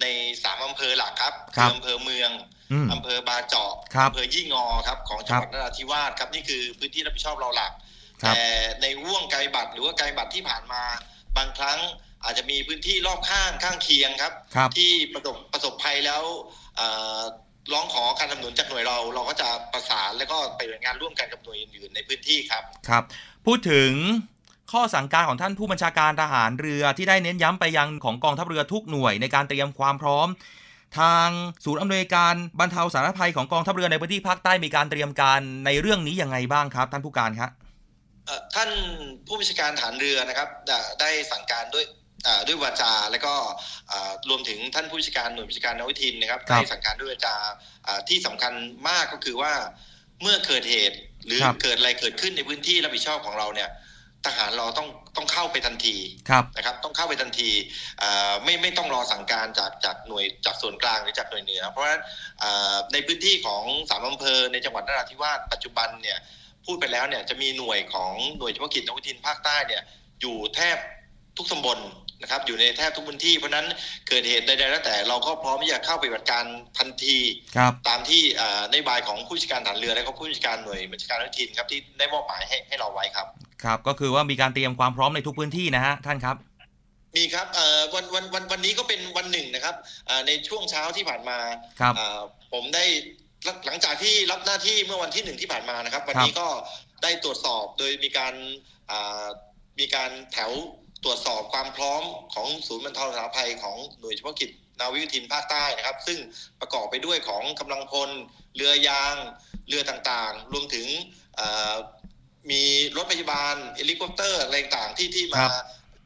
[0.01, 0.05] ใน
[0.43, 2.31] สามอำเภอหลักครับครับออำเภอเมือง
[2.71, 7.71] อืมอำเภอบาเจาะครับอำเภอยี่งอครับของจังหวัดนราธิวาสครับนี่คือพื้นที่รับผิดชอบเราหลัก
[8.21, 8.45] ครับแต่
[8.81, 10.83] ในห่วงไกลบัตรหรือว่าไกลบัตรที่ผ่านมา
[11.37, 11.79] บางครั้ง
[12.23, 16.23] อาจจะมีพื้นที่รอบข้างข้างเคียงครับครับที่ประสบประสบภัยแล้ว
[16.77, 16.87] เอ่
[17.19, 17.21] อ
[17.73, 23.03] ร้องขอการสนับสนุนจากหน่วยเรา เราก็จะประสานแล้วก็ไปดำเนินงานร่วมกันกับหน่วยอื่นๆในพื้นที่ครับครับ
[23.45, 23.91] พูดถึง
[24.71, 30.27] ข้อสั่งการของท่านผู้บัญชาการทหารเรือที่ได้เน้นย้ำไปยังของกองทัพเรือทุกหน่วยในการเตรียมความพร้อม
[30.99, 31.27] ทาง
[31.65, 37.49] ศูนย์อำนวยการบรรเทาสาธารณภัยของกองทัพเรือในพื้นที่ภาคใต้มีการเตรียมการในเรื่องนี้ยังไงบ้างครับ ท่านผู้การครับ
[38.25, 38.69] เอ่อท่าน
[39.27, 41.97] ผู้บัญชาการฐานเรือนะครับได้ได้สั่งการด้วยอ่า
[42.47, 43.33] ด้วยวาจาแล้วก็
[43.91, 47.35] อ่ารวมถึงท่านผู้บัญชาการหน่วยบัญชาการนวิทินนะครับครับได้สั่งการด้วยวาจา
[47.87, 48.53] อ่าที่สำคัญ
[48.87, 49.53] มากก็คือว่า
[50.21, 53.71] เมื่อเกิดเหตุหรือครับเกิดอะไรเกิดขึ้นในพื้นที่รับผิดชอบของเราเนี่ย
[54.25, 55.97] ทหารเราต้องต้องเข้าไปทันที
[56.29, 57.49] ครับนะครับ ต้องเข้าไปทันที
[58.01, 62.01] อ่าไม่ไม่ต้องรอสั่งการจากจากหน่วยจากส่วนกลางหรือจากหน่วยเหนือ เพราะฉะนั้น
[62.43, 66.17] อ่าในพื้นที่ของสามอำเภอในจังหวัดนราธิวาสปัจจุบันเนี่ย
[66.65, 69.83] พูดไปแล้วเนี่ยจะมีหน่วยของหน่วยเฉพาะกิจนวิทินภาคใต้เนี่ย
[70.21, 70.77] อยู่แทบ
[71.37, 71.79] ทุกตำบล
[72.21, 73.65] นะครับอยู่ในแทบทุกพื้นที่เพราะฉะนั้น
[74.07, 76.45] เกิดเหตุใดๆแล้วแต่เราก็พร้อมที่จะเข้าไปปฏิบัติการ
[76.77, 77.17] ทันที
[77.57, 83.27] ครับตามที่อ่านโยบายของผู้จัดการฐานเรือและก็ผู้จัดการหน่วยบัญชาการนวิทินครับที่ได้มอบหมายให้ให้เราไว้ครับ
[83.63, 86.35] ครับก็คือว่ามีการเตรียมความพร้อมในทุกพื้นที่นะฮะท่านครับ
[87.15, 89.75] มีครับเอ่อวันวันวันวันนี้ก็เป็นวันหนึ่งนะครับ
[90.09, 91.37] อ่าในช่วงเช้าที่ผ่านมา
[91.79, 92.19] ครับอ่า
[92.53, 92.85] ผมได้
[93.45, 96.47] หลังหลังจากที่รับหน้าที่เมื่อวันที่หนึ่งที่ผ่านมานะครับ วันนี้ก็
[97.03, 98.33] ได้ตรวจสอบโดยมีการ
[98.91, 99.25] อ่า
[99.79, 100.51] มีการแถว
[101.03, 106.19] ตรวจสอบความพร้อมของศูนย์บรรเทาสาธารณภัยของหน่วยเฉพาะกิจนาวิกโยธินภาคใต้นะครับ ซึ่ง
[106.59, 108.09] ประกอบไปด้วยของกำลังพล
[108.55, 109.15] เรือยาง
[109.67, 110.87] เรือต่างๆ รวมถึง
[112.51, 112.63] มี
[112.97, 115.43] รถพยาบาลเฮลิคอปเตอร์อะไรต่างๆที่ที่มา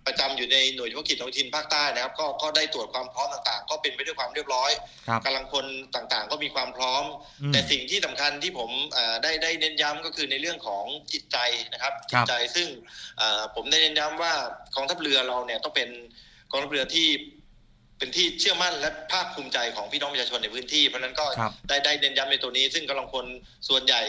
[0.07, 4.71] ประจำอยู่ในหน่วยเฉพาะกิจนาวิกโยธินภาคใต้นะครับ ก็ก็ได้ตรวจความพร้อมต่างๆ ก็เป็นไปด้วยความเรียบร้อย
[5.07, 7.03] ครับกำลังพลต่างๆ ก็มีความพร้อม
[7.41, 10.83] อืมแต่สิ่งที่สำคัญที่ผมเอ่อได้ได้เน้นย้ำก็คือในเรื่องของ
[11.13, 11.37] จิตใจ
[11.73, 12.67] นะครับคจิรัตบใจซึ่ง
[13.17, 14.33] เอ่อผมได้เน้นย้ำว่า
[14.75, 15.89] กองทัพเรือเราเนี่ยต้องเป็น
[16.51, 17.07] กองทัพเรือที่
[17.97, 23.25] เป็นที่เชื่อมั่นและภาคภูมิใจของพี่น้องประชาชนในพื้นที่ เพราะฉะนั้นก็ครับได้ได้เน้นย้ำในตัวนี้ ซึ่งกำลังพล
[23.69, 24.01] ส่วนใหญ่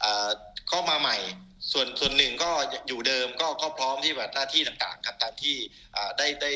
[0.00, 0.28] เอ่อ
[0.68, 1.16] เข้ามาใหม่
[1.72, 2.50] ส่วนส่วนหนึ่งก็
[2.88, 5.56] อยู่เดิมก็ก็พร้อมที่แบบหน้าที่ต่างๆครับตามที่
[5.96, 6.52] อ่าได้ได้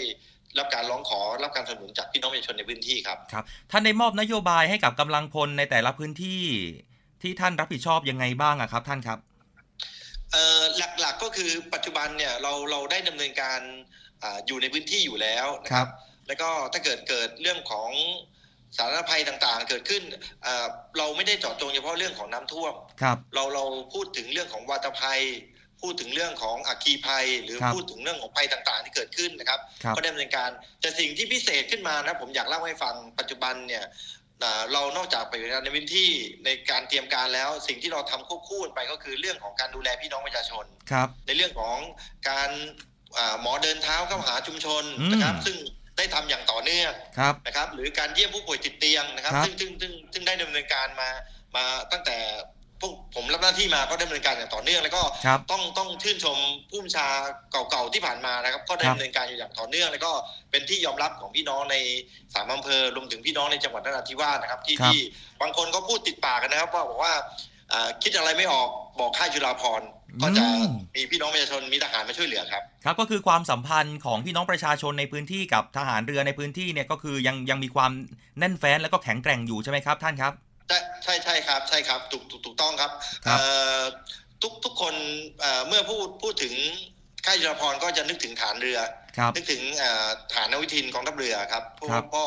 [0.59, 6.43] รับการร้องขอรับการสนับสนุนจากพี่น้องประชาชนในพื้นที่ครับครับท่านได้มอบนโยบายให้กับกำลังพลในแต่ละพื้นที่
[7.23, 9.19] ที่ท่านรับผิดชอบยังไงบ้างอะครับ ท่านครับ
[10.33, 10.61] เอ่อ
[11.01, 13.61] หลักๆก็คือปัจจุบันเนี่ยเราเราได้ดำเนินการ
[14.23, 15.89] อาอยู่ในพื้นที่อยู่แล้วนะครับ
[16.29, 17.91] แล้วก็ถ้าเกิดเกิดเรื่องของ
[18.77, 20.03] สาธารณภัยต่างๆ เกิดขึ้น
[20.43, 20.67] เอ่อ
[20.99, 25.23] เราไม่ได้เจาะจงเฉพาะเรื่องของน้ำท่วมครับ เราเราพูดถึงเรื่องของวาตภัย
[25.83, 33.85] พูดถึงเรื่องของอัคคีภัย หรือครับพูดถึงเรื่องของภัยต่างๆ ที่เกิดขึ้นนะครับครับก็ได้ดำเนินการแต่สิ่งที่พิเศษขึ้นมานะผมอยากเล่าให้ฟังปัจจุบันเนี่ย
[34.43, 36.11] อ่าเรานอกจากไปฏิบัติงานในพื้นที่
[36.45, 41.79] ในการเตรียมการแล้ว สิ่งที่เราทำควบคู่กันไปก็คือเรื่องของการดูแลพี่น้องประชาชนครับ ในเรื่องของ
[42.31, 42.51] การ
[43.19, 45.57] อ่าหมอเดินเท้าเข้าหาชุมชนอืมนะครับ ซึ่ง
[46.01, 51.09] ได้ทำอย่างต่อเนื่องครับนะครับ หรือการเยี่ยมผู้ป่วยติดเตียงนะครับครับซึ่งซึ่งซึ่งซึ่งได้ดำเนินการมา
[51.57, 52.17] มาตั้งแต่
[52.81, 56.37] พวกผมรับหน้าที่มาก็ดำเนินการอย่างต่อเนื่อง แล้วก็ครับต้องต้องชื่นชม
[56.71, 57.07] ผู้บัญชา
[57.71, 60.13] เก่าๆที่ผ่านมานะครับ ก็ได้ครับดำเนินการอยู่อย่างต่อเนื่อง แล้วก็
[60.51, 61.77] เป็นที่ยอมรับของพี่น้องใน
[62.35, 65.01] สามอำเภอรวมถึงพี่น้องในจังหวัดนราธิวาสนะครับ ที่ครับที่
[65.41, 67.23] บางคนก็พูดติดปากกันนะครับว่าบอกว่าอ่า
[68.03, 68.69] คิดอะไรไม่ออก
[69.01, 69.89] บอกค่ายจุฬาภรณ์
[70.23, 77.91] ก็จะอืมมีพี่น้องประชาชนมีทหารมาช่วยเหลือครับ ครับก็คือความสัมพันธ์ของพี่น้องประชาชนในพื้นที่กับทหารเรือในพื้นที่เนี่ยก็คือยังยังมีความ
[78.39, 80.33] แน่นแฟ้นแล้วก็แข็งแกร่งอยู่ใช่ไหมครับท่านครับ
[80.69, 82.91] ใช่ใช่ใช่ครับใช่ครับถูกถูกถูกต้องครับ
[83.27, 83.81] ครับเอ่อ
[84.43, 84.95] ทุกทุกคน
[85.41, 86.55] เอ่อเมื่อพูดพูดถึง
[87.27, 88.79] ค่ายจุฬาภรณ์ก็จะนึกถึงฐานเรือ
[89.19, 92.25] ครับนึกถึงเอ่อฐานนวิทินกองทัพเรือครับเพราะครับก็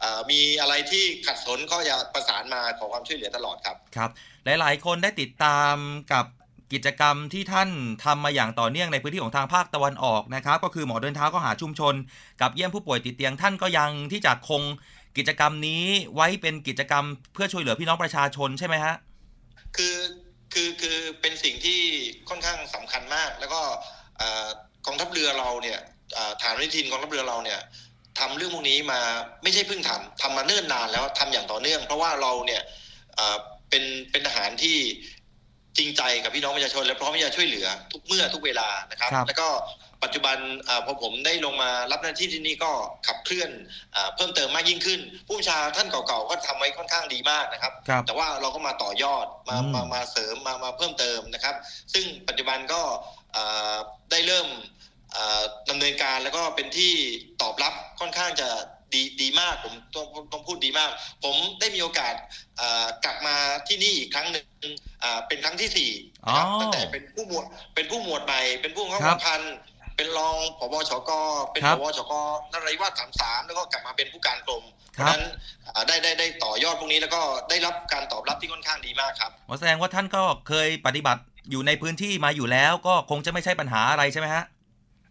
[0.00, 4.10] เอ่อมีอะไรที่ขัดสนก็จะประสานมาขอความช่วยเหลือตลอดครับครับ
[4.60, 5.74] หลาย ๆ คนได้ติดตาม
[6.12, 6.24] กับ
[6.72, 7.70] กิจกรรมที่ท่าน
[8.04, 11.94] ทำมาอย่างต่อเนื่องในพื้นที่ของทางภาคตะวันออกนะครับ ก็คือหมอเดินเท้าก็หาชุมชน
[12.40, 14.62] กับเยี่ยมผู้ป่วยติดเตียงท่านก็ยังที่จะคง
[15.16, 15.84] กิจกรรมนี้
[16.14, 18.94] ไว้เป็นกิจกรรมเพื่อช่วยเหลือพี่น้องประชาชนใช่ไหมฮะ
[19.76, 19.96] คือ
[20.52, 21.80] คือคือเป็นสิ่งที่
[22.28, 23.60] ค่อนข้างสำคัญมาก แล้วก็
[24.86, 25.78] กองทัพเรือเราเนี่ย
[26.42, 27.60] ฐานวิทินกองทัพเรือเราเนี่ย
[28.18, 29.00] ทำเรื่องพวกนี้มา
[29.42, 32.62] ไม่ใช่เพิ่งทำทำมาเนิ่นนานแล้วทำอย่างต่อเนื่อง เพราะว่าเราเนี่ย
[33.70, 34.78] เอ่อเป็นเป็นทหารที่
[35.76, 39.48] จริงใจกับพี่น้องประชาชนและพร้อมที่จะช่วยเหลือทุกเมื่อทุกเวลานะครับครับแล้วก็
[40.04, 42.72] ปัจจุบันเออพอผมได้ลงมารับหน้าที่ที่นี่ก็
[43.06, 43.50] ขับเคลื่อน
[43.92, 51.54] เออเพิ่มเติมมากยิ่งขึ้น ผู้บัญชาท่านเก่าๆก็ทำไว้ค่อนข้างดีมากนะครับครับแต่ว่าเราก็มาต่อยอดมาอืมมามาเสริมมามาเพิ่มเติมนะครับ
[51.94, 52.82] ซึ่งปัจจุบันก็
[53.32, 53.44] เอ่
[53.74, 53.76] อ
[54.10, 54.48] ได้เริ่ม
[55.12, 56.92] เอ่อดำเนินการแล้วก็เป็นที่
[57.42, 58.48] ตอบรับค่อนข้างจะ
[58.94, 60.90] ดีดีมากผมต้องต้องพูดดีมาก
[61.24, 62.14] ผมได้มีโอกาส
[62.58, 63.36] เอ่อกลับมา
[63.68, 64.44] ที่นี่อีกครั้งหนึ่ง
[65.02, 65.90] อ่าเป็นครั้งที่สี่
[66.26, 69.42] นะครับอ๋อตั้งแต่เป็นผู้หมวดเป็นผู้หมวดใหม่ เป็นผู้เข้าครับพัน
[69.96, 71.10] เป็นรองผบชก
[71.52, 72.12] เป็นครัผบบชก
[72.52, 74.64] นราธิวาสสามสามแล้วก็กลับมาเป็นผู้การกรม
[74.94, 75.22] เพครับราะฉะนั้น
[75.66, 77.20] อ่าได้ได้ได้ต่อยอดพวกนี้แล้วก็
[77.50, 84.44] ได้รับการตอบรับที่ค่อนข้างดีมากครับหมอแสดงว่าท่านก็เคยปฏิบัติอยู่ในพื้นที่มาอยู่แล้วก็คงจะไม่ใช่ปัญหาอะไรใช่ไหมฮะ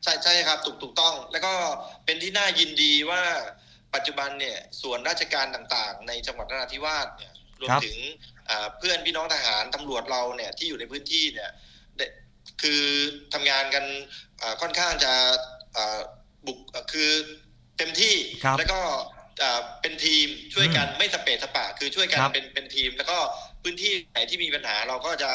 [0.03, 1.53] ใช่ใช่ครับถูกถูกต้อง แล้วก็
[2.05, 3.21] เป็นที่น่ายินดีว่า
[3.97, 7.31] ปัจจุบันเนี่ยส่วนราชการต่างๆ ในจังหวัดนราธิวาสเนี่ย
[7.61, 7.97] รวมครับถึง
[8.49, 11.49] อ่าเพื่อนพี่น้องทหารตำรวจเราเนี่ยที่อยู่ในพื้นที่เนี่ย
[11.97, 12.05] ได้
[12.61, 12.83] คือ
[13.33, 13.85] ทำงานกัน
[14.41, 15.13] อ่าค่อนข้างจะ
[15.77, 15.99] อ่า
[16.45, 17.11] บุกอ่าคือ
[17.77, 18.79] เต็มที่ครับแล้วก็
[19.43, 23.17] อ่าเป็นทีมช่วยกันไม่สเปะสปะ คือช่วยกันครับเป็นเป็นทีม แล้วก็
[23.63, 25.31] พื้นที่ไหนที่มีปัญหาเราก็จะ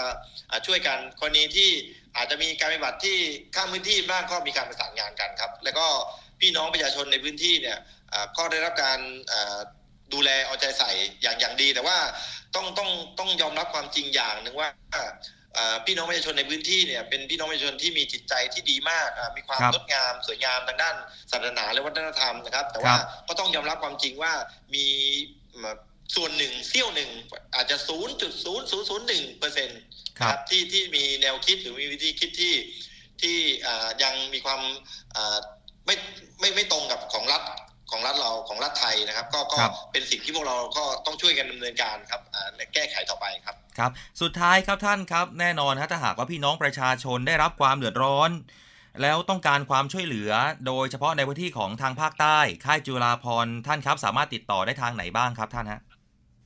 [0.50, 1.70] อ่าช่วยกันกรณีที่
[2.16, 3.16] อาจจะมีการปฏิบัติที่
[3.54, 5.86] ข้ามพื้นที่บ้างก็มีการประสานงานกันครับ แล้วก็
[6.40, 8.01] พี่น้องประชาชนในพื้นที่เนี่ยอ่า
[8.36, 8.98] ก็ได้รับการ
[9.32, 9.58] อ่า
[10.12, 10.90] ดูแลเอาใจใส่
[11.22, 11.98] อย่างอย่างดี แต่ว่า
[12.54, 20.96] ต้องต้องต้องยอมรับความจริงอย่างหนึ่งว่าอ่าพี่น้องประชาชนในพื้นที่เนี่ยเป็นพี่น้องประชาชนที่มีจิตใจที่ดีมากอ่ามีความครับงดงามสวยงามทางด้าน
[21.32, 24.32] ศาสนาและวัฒนธรรมนะครับ แต่ว่าครับก็ต้องยอมรับความจริงว่า
[24.74, 24.86] มี
[26.16, 27.10] ส่วนหนึ่งเสี้ยวหนึ่ง
[27.54, 27.76] อาจจะ
[28.58, 29.80] 0.0001เปอร์เซ็นต์
[30.20, 32.54] ครับที่ที่มีแนวคิดหรือมีวิธีคิดที่
[33.22, 33.36] ที่
[33.66, 34.60] อ่ายังมีความ
[35.16, 35.38] อ่า
[35.86, 35.96] ไม่
[36.40, 37.42] ไม่ไม่ตรงกับของรัฐ
[37.93, 43.90] ของรัฐเราของรัฐไทยนะครับ ก็ก็ครับเป็นสิ่งที่พวกเราก็ต้องช่วยกันดำเนินการครับอ่าและแก้ไขต่อไปครับครับ
[44.22, 48.30] สุดท้ายครับท่านครับ แน่นอนฮะถ้าหากว่าพี่น้องประชาชนได้รับความเดือดร้อน
[49.03, 50.30] แล้วต้องการความช่วยเหลือ
[50.66, 55.80] โดยเฉพาะในพื้นที่ของทางภาคใต้ ค่ายจุฬาพรณ์ท่านครับ สามารถติดต่อได้ทางไหนบ้างครับท่านฮะ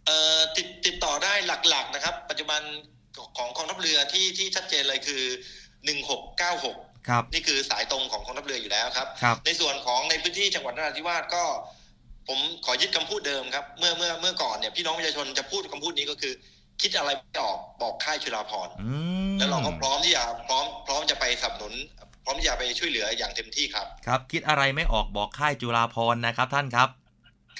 [0.07, 2.61] เอ่อติดติดต่อได้หลักๆนะครับ ปัจจุบัน
[3.37, 5.23] ของกองทัพเรือที่ที่ชัดเจนเลยคือ
[5.95, 11.45] 1696 ครับนี่คือสายตรงของกองทัพเรืออยู่แล้วครับครับในส่วนของในพื้นที่จังหวัดนราธิวาสก็
[12.29, 16.33] ผมขอยึดคำพูดเดิมครับ เมื่อเมื่อเมื่อก่อนเนี่ยพี่น้องประชาชนจะพูดคำพูดนี้ก็คือ
[16.83, 18.91] คิดอะไรไม่ออกบอกค่ายชุลาภรณ์อื
[19.31, 21.75] มแล้วเราก็พร้อมที่จะพร้อมพร้อมจะไปสนับสนุน
[22.25, 26.89] พร้อมที่จะไปช่วยเหลืออย่างเต็มที่ครับ ครับ คิดอะไรไม่ออกบอกค่ายจุฬาพรณ์นะครับท่านครับ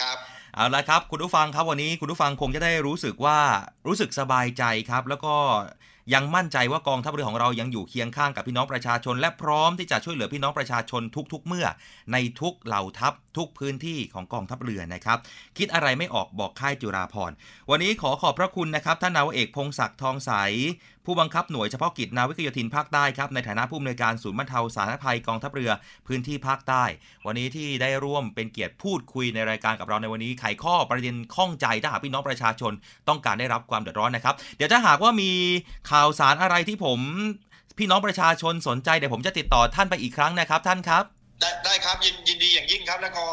[0.01, 0.19] ครับ
[0.55, 3.39] เอาละครับ คุณผู้ฟังครับวันนี้คุณผู้ฟังคงจะได้รู้สึกว่า
[3.87, 5.35] รู้สึกสบายใจครับ แล้วก็
[6.15, 11.03] ยังมั่นใจว่ากองทัพเรือของเรายังอยู่เคียงข้างกับพี่น้องประชาชน และพร้อมที่จะช่วยเหลือพี่น้องประชาชน
[11.33, 11.67] ทุกๆ เมื่อ
[12.13, 15.19] ในทุกเหล่าทัพ ทุกพื้นที่ของกองทัพเรือนะครับ
[15.59, 17.33] คิดอะไรไม่ออกบอกค่ายจุฬาภร
[17.71, 20.31] วันนี้ขอขอบพระคุณนะครับท่านนาวเอกพงศักดิ์ทองใส
[21.05, 25.71] ผู้บังคับหน่วยเฉพาะกิจนาวิกโยธินภาคใต้ครับในฐานะผู้อำนวยการศูนย์บรรเทาสาธารณภัยกองทัพเรือ
[26.07, 26.85] พื้นที่ภาคใต้
[27.27, 32.73] วันนี้ที่ได้ร่วมเป็นเกียรติพูดคุยในรายการกับเราในวันนี้ไขข้อประเด็นข้องใจถ้าหากพี่น้องประชาชน
[33.09, 35.31] ต้องการได้รับความเดือดร้อนนะครับ เดี๋ยวถ้าหากว่ามี
[35.91, 37.01] ข่าวสารอะไรที่ผม
[37.79, 43.25] พี่น้องประชาชนสนใจเดี๋ยวผมจะติดต่อท่านไปอีกครั้งนะครับท่านครับ ได้ได้ครับยินยินดีอย่างยิ่งครับ แล้วก็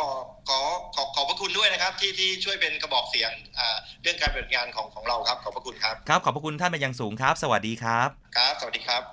[0.49, 0.59] ขอ
[0.95, 9.03] ขอขอบพระคุณด้วยนะครับ ที่ที่ช่วยเป็นกระบอกเสียงอ่าเรื่องการปฏิบัติงานของของเราครับ ขอบพระคุณครับครับขอบพระคุณท่านเป็นอย่างสูงครับ สวัสดีครับครับ สวัสดีครับ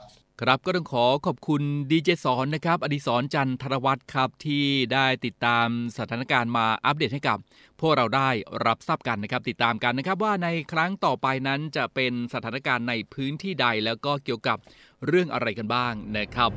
[0.40, 5.66] ครับก็ต้องขอขอบคุณดีเจสอนนะครับ อดิศรจันทรวัตรครับที่ได้ติดตาม
[5.98, 7.38] สถานการณ์มาอัปเดตให้กับ
[7.80, 8.28] พวกเราได้
[8.66, 14.58] รับทราบกันนะครับ ติดตามกันนะครับ ว่าในครั้งต่อไปนั้นจะเป็นสถานการณ์ในพื้นที่ใดแล้วก็เกี่ยวกับ
[15.06, 16.50] เรื่องอะไรกันบ้างนะครับ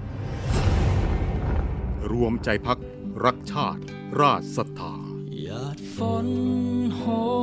[2.12, 2.80] รวมใจพัก
[3.26, 3.82] รักชาติ
[4.20, 4.96] ราชศรัทธา
[5.42, 6.28] หยาดฝน
[6.98, 7.02] โห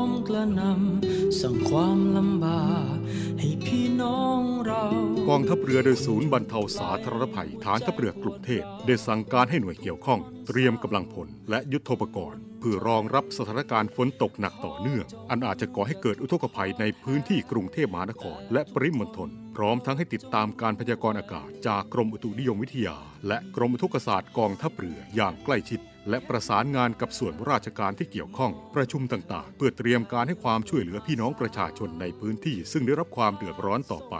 [0.08, 2.96] มกระหนำสั่งความลำบาก
[3.40, 4.84] ให้พี่น้องเรา
[5.28, 22.96] กองทัพเรือโดยศูนย์บรรเทาสาธารณภัย ฐานทัพเรือกรุงเทพได้สั่งการให้หน่วยเกี่ยวข้อง เตรียมกำลังพลและยุทโธปกรณ์ เพื่อรองรับสถานการณ์ฝนตกหนักต่อเนื่อง อันอาจจะก่อให้เกิดอุทกภัยในพื้นที่กรุงเทพมหานคร และปริมณฑลพร้อมทั้งให้ติดตามการพยากรณ์อากาศ จากกรมอุตุนิยมวิทยา
[23.28, 34.16] และกรมอุทกศาสตร์กองทัพเรืออย่างใกล้ชิด และประสานงานกับส่วนราชการที่เกี่ยวข้อง ประชุมต่างๆ เพื่อเตรียมการให้ความช่วยเหลือพี่น้องประชาชนในพื้นที่ ซึ่งได้รับความเดือดร้อนต่อไป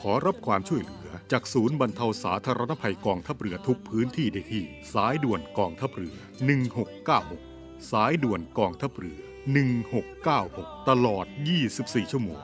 [0.00, 4.64] ขอรับความช่วยเหลือ จากศูนย์บรรเทาสาธารณภัยกองทัพเรือทุกพื้นที่ได้ที่
[4.94, 6.14] สายด่วนกองทัพเรือ
[6.88, 7.49] 1696
[7.90, 9.20] สายด่วนกองทัพเรือ
[10.04, 11.26] 1696 ตลอด
[11.68, 12.40] 24 ชั่วโมง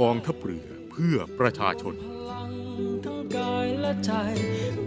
[0.00, 1.94] กองทัพเรือเพื่อประชาชน
[3.04, 4.12] ทั้งกายและใจ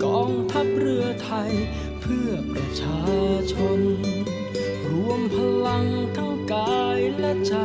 [0.06, 1.52] กองทัพเรือไทย
[2.02, 3.02] เพื่อประชา
[3.54, 3.80] ชน
[4.90, 5.36] รวมพ
[5.68, 5.86] ลัง
[6.18, 7.56] ทั้งกายและใจ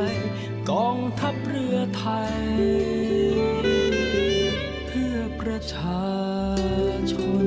[0.70, 2.36] กองทัพเรือไทย
[4.86, 6.02] เพื่อประชา
[7.12, 7.14] ช
[7.44, 7.46] น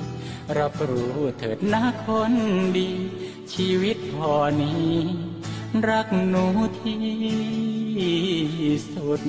[0.57, 2.33] รับรู้เถิดนะคน
[2.77, 2.89] ดี
[3.53, 4.93] ชีวิตพอนี้
[5.87, 6.45] รักหนู
[6.79, 7.01] ที่
[8.93, 9.21] สุด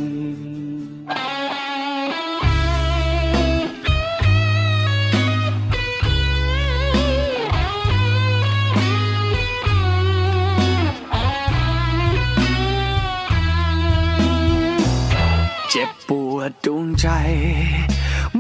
[15.70, 17.08] เจ็บปวดดวงใจ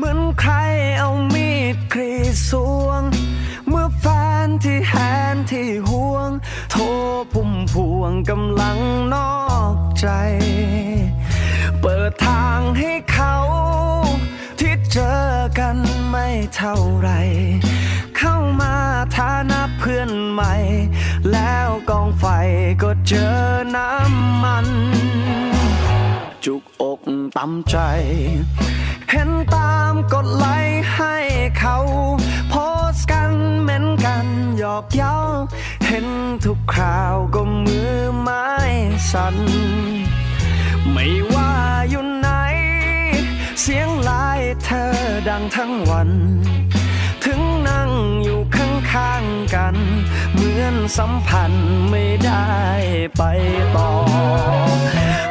[0.02, 0.52] มือนใคร
[0.98, 2.52] เอามีดกรีดส
[2.84, 3.02] วง
[3.68, 4.04] เมื่อแฟ
[4.44, 4.94] นที่แห
[5.34, 6.30] นที่ห่วง
[6.70, 6.82] โทร
[7.32, 8.78] พุ่มพวงกำลัง
[9.14, 9.42] นอ
[9.74, 10.06] กใจ
[11.80, 13.36] เปิดทางให้เขา
[14.60, 15.22] ที่เจอ
[15.58, 15.76] กัน
[16.08, 16.26] ไม่
[16.56, 17.10] เท่าไร
[18.16, 18.74] เข้ามา
[19.16, 20.54] ฐานะเพื่อนใหม่
[21.32, 22.24] แล้วกองไฟ
[22.82, 23.36] ก็เจอ
[23.76, 24.66] น้ำมัน
[26.46, 27.00] จุกอก
[27.36, 27.76] ตำใจ
[29.10, 31.16] เห็นตามกดไลค์ให้
[31.58, 31.76] เขา
[32.50, 32.54] โพ
[32.94, 33.30] สกัน
[33.62, 34.26] เหมือนกัน
[34.58, 35.16] หยอกเย้า
[35.86, 36.06] เห็น
[36.44, 38.48] ทุกคราวก็มือไม้
[39.10, 39.36] สั่น
[40.92, 41.52] ไม่ว่า
[41.90, 42.28] อยู่ไหน
[43.60, 44.90] เสียงไลน์เธอ
[45.28, 46.10] ดังทั้งวัน
[48.92, 49.24] ข้าง
[49.54, 49.76] กัน
[50.34, 52.48] เหมือนสัมพันธ์ไม่ได้
[53.16, 53.22] ไป
[53.76, 53.92] ต่อ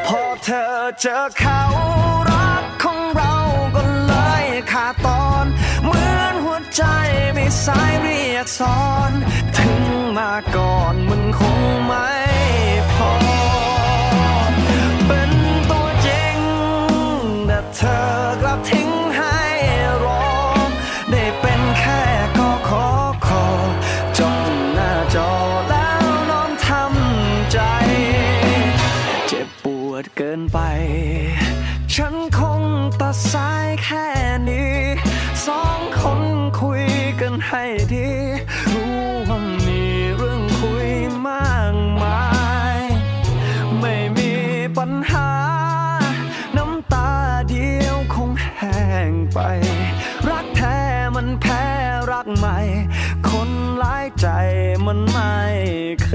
[0.07, 0.65] พอเธอ
[1.01, 1.61] เจอเขา
[2.31, 3.35] รักของเรา
[3.75, 5.45] ก็เลยขาดตอน
[5.83, 6.83] เหมือนหัวใจ
[7.33, 9.11] ไม่สายเรียกสอน
[9.57, 9.81] ถึง
[10.17, 12.20] มาก่อนมันคงไม่
[55.99, 56.11] เ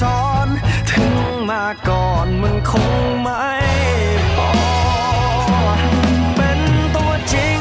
[0.00, 0.48] เรียกสอน
[0.90, 1.14] ถึง
[1.50, 2.92] มาก่อนมันคง
[3.22, 3.48] ไม่
[4.36, 4.52] พอ
[6.36, 6.60] เป็น
[6.96, 7.60] ตัวจริง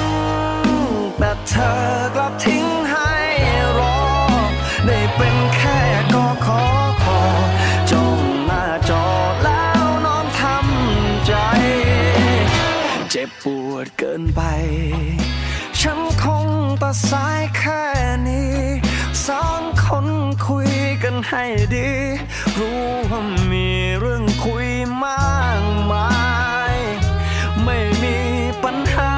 [1.20, 1.80] แต่เธอ
[2.16, 3.14] กลับทิ้งให้
[3.80, 4.00] รอ
[4.86, 5.80] ได้เป็นแค่
[6.14, 6.64] ก็ขอ
[7.04, 7.22] ขอ
[7.92, 9.06] จ้องหน้าจอ
[9.44, 11.34] แล้วนอนทำใจ
[13.10, 14.42] เจ็บปวดเกินไป
[15.80, 16.48] ฉันคง
[16.82, 17.84] ตัดสายแค่
[18.28, 18.58] นี้
[19.28, 20.08] สองคน
[20.46, 20.70] คุย
[21.04, 21.44] กันให้
[21.76, 21.90] ดี
[22.60, 23.68] รู้ว่ามี
[24.00, 24.70] เรื่องคุย
[25.04, 26.10] มากมา
[26.74, 26.76] ย
[27.64, 28.18] ไม่มี
[28.64, 29.14] ปัญหา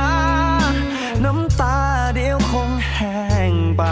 [1.25, 1.77] น้ำตา
[2.15, 3.21] เดียวคงแห้
[3.51, 3.83] งไป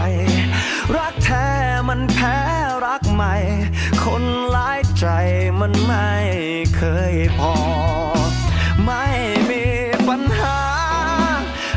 [0.97, 1.47] รักแท้
[1.87, 2.37] มันแพ้
[2.85, 3.35] รักใหม่
[4.03, 5.05] คนหลายใจ
[5.59, 6.09] มันไม่
[6.77, 6.81] เค
[7.13, 7.55] ยพอ
[8.85, 9.05] ไม่
[9.49, 9.65] มี
[10.07, 10.59] ปัญหา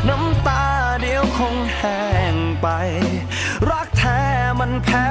[0.09, 0.65] น้ำตา
[1.01, 2.03] เดียวคงแห้
[2.33, 2.67] งไป
[3.69, 4.19] รักแท้
[4.59, 5.07] มันแพ้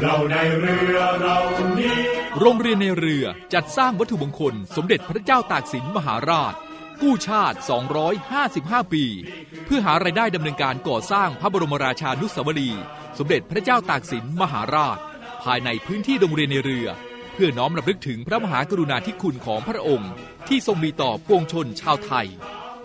[0.00, 1.38] เราในเรือเรา
[1.78, 1.96] นี้
[2.40, 6.54] โรงเรียนในเรือจัดสร้างวัตถุมงคล สมเด็จพระเจ้าตากสินมหาราช
[7.02, 7.58] กู้ชาติ
[8.24, 9.04] 255 ปี
[9.64, 12.82] เพื่อหารายได้ดำเนินการก่อสร้างพระบรมราชานุสาวรีย์
[13.18, 14.98] สมเด็จพระเจ้าตากสินมหาราช
[15.42, 16.86] ภายในพื้นที่โรงเรียนในเรือ
[17.32, 20.12] เพื่อน้อมรำลึกถึงพระมหากรุณาธิคุณของพระองค์
[20.48, 22.28] ที่ทรงมีต่อปวงชนชาวไทย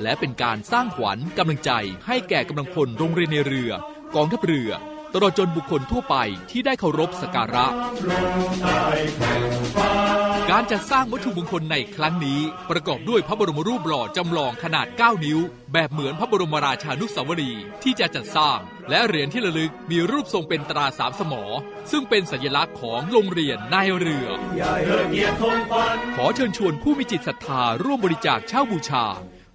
[0.01, 1.71] และเป็นการสร้างขวัญกำลังใจ
[2.07, 3.71] ให้แก่กำลังพลโรงเรียนในเรือ
[4.15, 4.71] กองทัพเรือ
[5.13, 6.15] ตลอดจนบุคคลทั่วไป
[6.51, 7.65] ที่ได้เคารพสักการะ
[10.51, 12.39] การจัดสร้างวัตถุมงคลในครั้งนี้
[12.69, 15.39] ประกอบด้วยพระบรมรูปหล่อจำลองขนาด 9 นิ้ว
[15.73, 21.43] แบบเหมือนพระบรมราชานุสาวรีย์ที่จะจัดสร้าง และเหรียญที่ระลึกมีรูปทรงเป็นตราสามสมอ
[21.91, 24.27] ซึ่งเป็นสัญลักษณ์ของโรงเรียนนายเรือ
[26.15, 29.05] ขอเชิญชวนผู้มีจิตศรัทธาร่วมบริจาคเช่าบูชา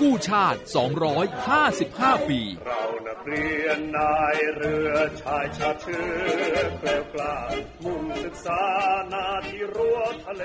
[0.00, 0.60] กู้ชาติ
[1.44, 6.04] 255 ปี เรานักเรียนนายเรือชายชาเชื้
[6.54, 7.36] อเกล้วกล้า
[7.84, 8.62] มุ่งศึกษา
[9.12, 10.44] นาที่รั้วทะเล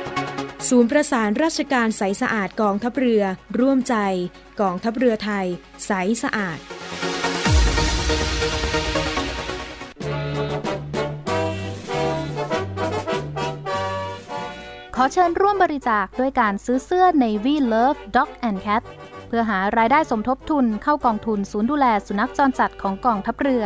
[0.69, 3.23] ศูนย์ประสานราชการใสสะอาดกองทัพเรือ
[3.59, 3.95] ร่วมใจ
[4.61, 5.45] กองทัพเรือไทย
[5.85, 5.91] ใส
[6.23, 6.59] สะอาด
[14.95, 18.83] ขอเชิญร่วมบริจาคด้วยการซื้อเสื้อ Navy Love Dog and Cat
[19.27, 23.65] เพื่อหารายได้สมทบทุนเข้ากองทุนศูนย์ดูแลสุนัขจรจัดของกองทัพเรือ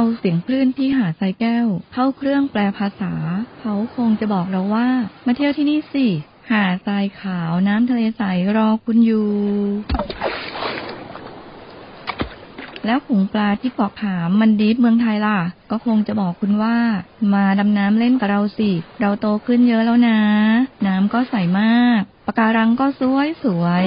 [0.00, 3.12] เอาเสียงคลื่นที่หาดทรายแก้ว เข้าเครื่องแปลภาษา
[3.60, 4.88] เขาคงจะบอกเราว่า
[5.26, 6.06] มาเที่ยวที่นี่สิ
[6.50, 8.22] หาดทรายขาวน้ำทะเลใส
[8.56, 9.30] รอคุณอยู่
[12.86, 15.38] แล้วขุงปลาที่เกาะขามมันดีดเมืองไทยล่ะ
[15.70, 16.76] ก็คงจะบอกคุณว่า
[17.34, 18.70] มาดำน้ำเล่นกับเราสิ
[19.00, 20.20] เราโตขึ้นเยอะแล้วนะ
[20.86, 23.86] น้ำก็ใสมากปะการังก็สวยสวย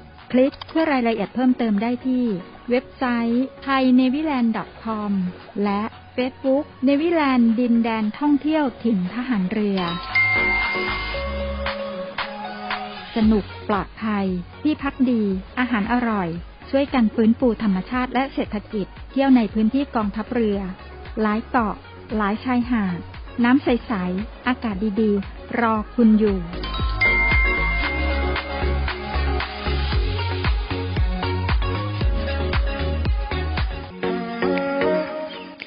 [0.31, 2.25] คลิกเพื่อรายละเอียดเพิ่มเติมได้ที่
[2.69, 5.11] เว็บไซต์ thainewiland.com
[5.63, 5.81] และ
[6.15, 9.79] Facebook เนวิแลนด์ดินแดนท่องเที่ยวถิ่นทหารเรือ
[13.15, 14.27] สนุกปลอดภัย
[14.63, 15.23] ที่พักดี
[15.59, 16.29] อาหารอร่อย
[16.69, 20.59] ช่วยกันฟื้นฟูธรรมชาติและเศรษฐกิจ เที่ยวในพื้นที่กองทัพเรือ
[21.21, 21.75] หลายเกาะ
[22.17, 22.99] หลายชายหาด
[23.43, 26.39] น้ำใส ๆ อากาศดี ๆ รอคุณอยู่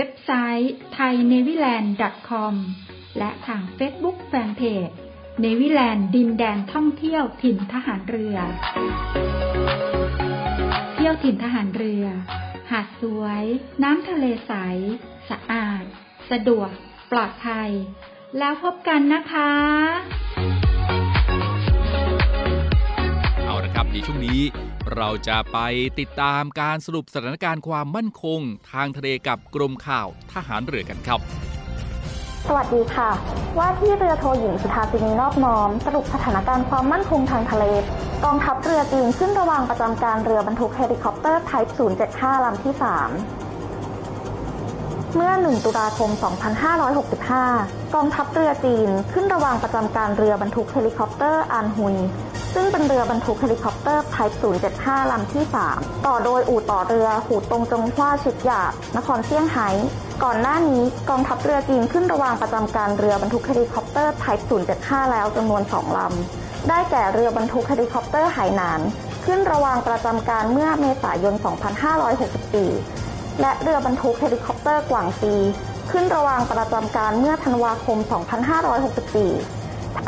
[0.00, 0.32] เว็บไซ
[0.62, 2.54] ต์ thainewiland.com
[3.18, 4.94] และทาง Facebook Fanpage
[5.40, 8.36] เนวิแลนด์ดินแดนท่องเที่ยวถิ่นทหารเรือ
[10.94, 12.04] เที่ยวถิ่นทหารเรือ
[12.70, 13.44] หาดสวย
[13.82, 14.52] น้ำทะเลใส
[15.30, 15.84] สะอาด
[16.30, 16.70] สะดวก
[17.12, 17.70] ปลอดภัย
[18.38, 20.67] แล้วพบกันนะคะ
[23.68, 24.40] เอาละครับ ในช่วงนี้
[24.96, 25.58] เราจะไป
[26.00, 28.40] ติดตามการสรุปสถานการณ์ความมั่นคง
[28.72, 31.20] ทางทะเลกับกรมข่าวทหารเรือกันครับ
[32.48, 33.10] สวัสดีค่ะ
[33.58, 37.64] ว่าที่เรือโทหญิงสุธาสินีนอบน้อม สรุปสถานการณ์ความมั่นคงทางทะเล
[38.24, 41.70] กองทัพเรือจีนขึ้นระวางประจำการเรือบรรทุกเฮลิคอปเตอร์ Type
[42.08, 42.84] 075 ลำที่ 3
[45.16, 46.10] เมื่อ 1 ตุลาคม
[47.02, 51.96] 2565 กองทัพเรือจีนขึ้นระวางประจำการเรือบรรทุกเฮลิคอปเตอร์อานฮุย
[52.54, 54.36] ซึ่งเป็นเรือบรรทุกเฮลิคอปเตอร์ Type
[54.72, 55.44] 075 ลำที่
[55.74, 59.68] 3 ต่อโดยอู่ต่อเรือหูตงจงหัวซึ่งอยู่นครเซี่ยงไฮ้
[60.24, 64.44] ก่อนหน้านี้กองทัพเรือจีนขึ้นระวางประจำการเรือบรรทุกเฮลิคอปเตอร์ Type
[64.76, 68.80] 075 แล้วจำนวน 2 ลำ ได้แก่เรือบรรทุกเฮลิคอปเตอร์ไหหนาน
[69.24, 71.34] ขึ้นระวางประจำการเมื่อเมษายน
[72.58, 75.34] 2564 และเรือบรรทุกเฮลิคอปเตอร์กวางซี
[75.90, 79.57] ขึ้นระวางประจำการเมื่อธันวาคม 2564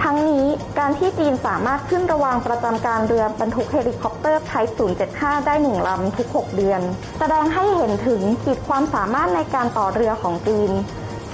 [0.02, 0.44] ทั้งนี้
[0.78, 4.72] การที่จีนสามารถขึ้นระวางประจำการเรือบรรทุกเฮลิคอปเตอร์ Type
[5.08, 6.80] 075 ได้หนึ่งลำทุก 6 เดือน
[7.18, 10.70] แสดงให้เห็นถึงขีดความสามารถในการต่อเรือของจีน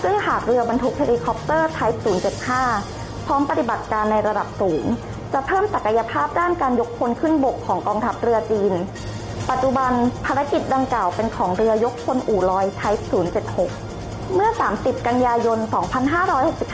[0.03, 1.99] ซึ่งหากเรือบรรทุกเฮลิคอปเตอร์ Type
[2.63, 4.85] 075 พร้อมปฏิบัติการในระดับสูง
[5.33, 8.73] จะเพิ่มศักยภาพด้านการยกพลขึ้นบกของกองทัพเรือจีน
[9.51, 9.93] ปัจจุบัน
[10.27, 13.03] ภารกิจดังกล่าวเป็นของเรือยกพลอู่ลอย Type
[13.67, 15.59] 076 เมื่อ 30 กันยายน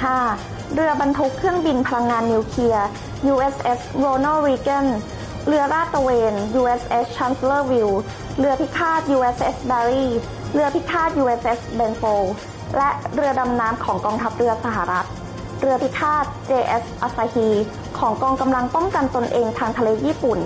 [0.01, 2.87] 2565 เรือบรรทุกเครื่องบินพลังงานนิวเคลียร์
[3.33, 4.87] USS Ronald Reagan
[5.47, 7.97] เรือลาดตระเวน USS Chancellorsville
[8.39, 10.07] เรือพิฆาต USS Barry
[10.55, 12.29] เรือพิฆาต USS Benfold
[12.77, 15.07] และเรือดำน้ำของกองทัพเรือสหรัฐ
[15.61, 17.51] เรือพิฆาต JS Asahi
[17.99, 20.39] ของกองกำลังป้องกันตนเองทางทะเลญี่ปุ่น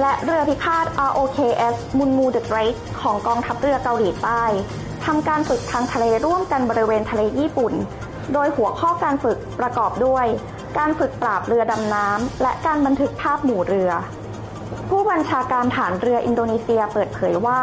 [0.00, 4.42] และเรือพิฆาต ROKS Munmu the Great ของกองทัพเรือเกาหลีใต้
[5.06, 7.74] ทำการฝึกทางทะเลร่วมกันบริเวณทะเลญี่ปุ่น
[8.32, 10.26] โดยหัวข้อการฝึกประกอบด้วย
[10.78, 13.90] การฝึกปราบเรือดำน้ำและการบันทึกภาพหมู่เรือ
[14.88, 17.60] ผู้บัญชาการฐานเรืออินโดนีเซียเปิดเผยว่า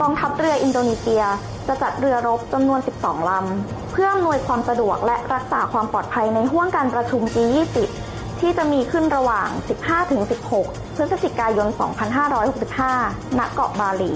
[0.00, 1.22] กองทัพเรืออินโดนีเซีย
[1.68, 7.76] จะจัดเรือรบจำนวน 12 ลำ เพื่ออำนวยความสะดวกและรักษาความปลอดภัยในห้วงการประชุม G20
[8.40, 9.48] ที่จะมีขึ้นระหว่าง
[10.22, 11.68] 15-16 พฤศจิกายน
[12.52, 14.12] 2565 ณ เกาะบาหลี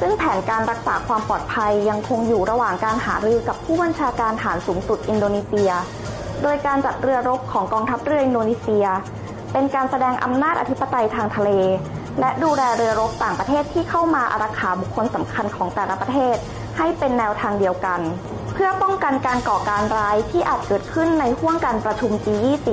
[0.00, 5.70] ซึ่งแผนการรักษาความปลอดภัยยังคงอยู่ระหว่างการหารือกับผู้บัญชาการฐานสูงสุดอินโดนีเซีย
[6.42, 8.86] โดยการจัดเรือรบของกองทัพเรืออินโดนีเซีย
[9.52, 11.50] เป็นการแสดงอำนาจอธิปไตยทางทะเล
[12.20, 16.36] และดูแลเรือรบต่างประเทศที่เข้ามาอารักขาบุคคลสำคัญของแต่ละประเทศ
[16.78, 18.00] ให้เป็นแนวทางเดียวกัน
[18.52, 22.68] เพื่อป้องกันการก่อการร้ายที่อาจเกิดขึ้นในห้วงการประชุม G20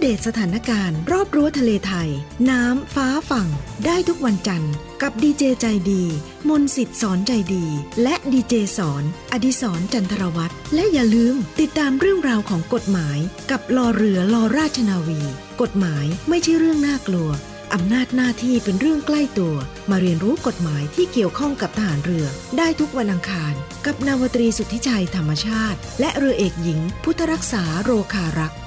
[0.00, 2.10] เดตสถานการณ์ รอบรั้วทะเลไทย
[2.50, 3.48] น้ำฟ้าฝั่ง
[3.86, 4.72] ได้ทุกวันจันทร์
[5.02, 6.04] กับดีเจใจดี
[6.48, 7.66] มนสิทธิ์สอนใจดี
[8.02, 13.18] และดีเจสอน อดิสรจันทรวัตรและอย่าลืมติดตามเรื่องราวของกฎหมาย
[13.50, 15.20] กับลอเรือลอราชนาวี
[15.62, 17.30] กฎหมายไม่ใช่เรื่องน่ากลัว
[17.74, 19.54] อำนาจหน้าที่เป็นเรื่องใกล้ตัว
[19.90, 22.26] มาเรียนรู้กฎหมายที่เกี่ยวข้องกับทหารเรือ
[22.58, 23.54] ได้ทุกวันอังคาร
[23.86, 28.58] กับนาวตรีสุทธิชัยธรรมชาติ และเรือเอกหญิง พุทธรักษาโรคารักษ์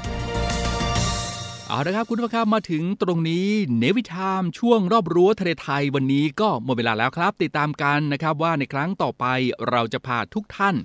[1.72, 3.48] เอาละครับคุณผู้ชมครับมาถึงตรงนี้
[3.78, 9.26] เนวิทามช่วงรอบรั้วทะเลไทยวันนี้ก็หมดเวลาแล้วครับ ติดตามกันนะครับว่าในครั้งต่อไป
[9.70, 10.76] เราจะพาทุกท่าน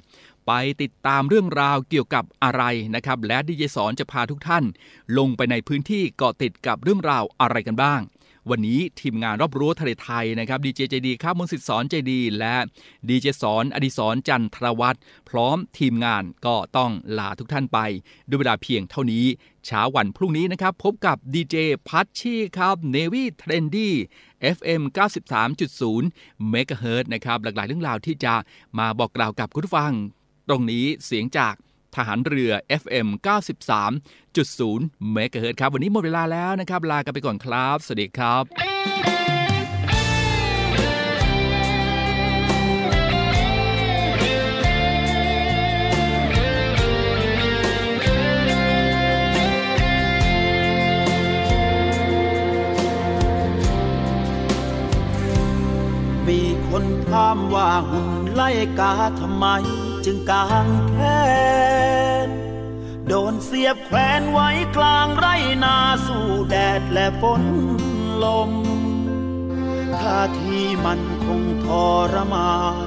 [0.47, 2.63] ไปติดตามเรื่องราวเกี่ยวกับอะไร
[2.95, 4.65] นะครับ และดีเจสอนจะพาทุกท่าน
[5.19, 8.01] ลงไปในพื้นที่เกาะติดกับเรื่องราวอะไรกันบ้าง
[8.51, 12.55] วันนี้ทีมงานรอบรั้วทะเลไทยนะครับดีเจใจดีครับมนสิทธิ์สอนใจดี และ
[13.09, 17.79] ดีเจสอนอดิสรจันทรวัตรพร้อมทีมงานก็ต้องลาทุกท่านไป
[18.29, 19.25] ด้วยเวลาเพียงเท่านี้
[19.67, 21.57] เช้าวันพรุ่งนี้นะครับ พบกับดีเจ
[21.89, 23.95] พัชชีครับ Navy Trendy
[24.57, 24.83] FM
[25.63, 28.35] 93.0 MHz นะครับหลากหลายเรื่องราวที่จะ
[28.79, 29.93] มาบอกกล่าวกับคุณผู้ฟัง
[30.49, 31.55] ตรงนี้เสียงจาก
[31.97, 33.07] ทหารเรือ FM
[33.97, 38.45] 93.0 MHz ครับ วันนี้หมดเวลาแล้วนะครับ ลากันไปก่อนครับ สวัสดีครับ
[56.29, 59.47] มีคนถามว่าหุ่นไล่กาทำไม
[60.09, 60.97] จึงกางแข
[62.27, 62.29] น
[63.09, 65.27] โดนเสียบแขวนไว้กลางไร
[65.65, 65.77] นา
[66.07, 67.43] สู่แดดและฝน
[68.25, 68.53] ลม
[70.01, 71.67] ท่าทีมันคงท
[72.13, 72.87] รมาน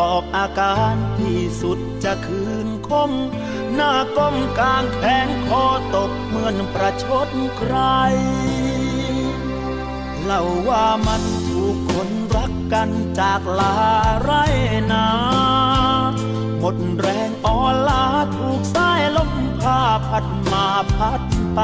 [0.00, 3.10] ออกอาการที่สุดจะคืนคม
[3.74, 5.64] หน้าก้มกลางแขนคอ
[5.96, 7.76] ตกเหมือนประชดใคร
[10.24, 12.88] เล่าว่ามันถูกคนรักกัน
[13.20, 13.74] จากลา
[14.22, 14.30] ไร
[14.92, 15.06] นา
[16.62, 18.04] หมดแรงอ่อนลา
[18.36, 21.20] ถูกสายลมพาพัดมาพัด
[21.54, 21.60] ไป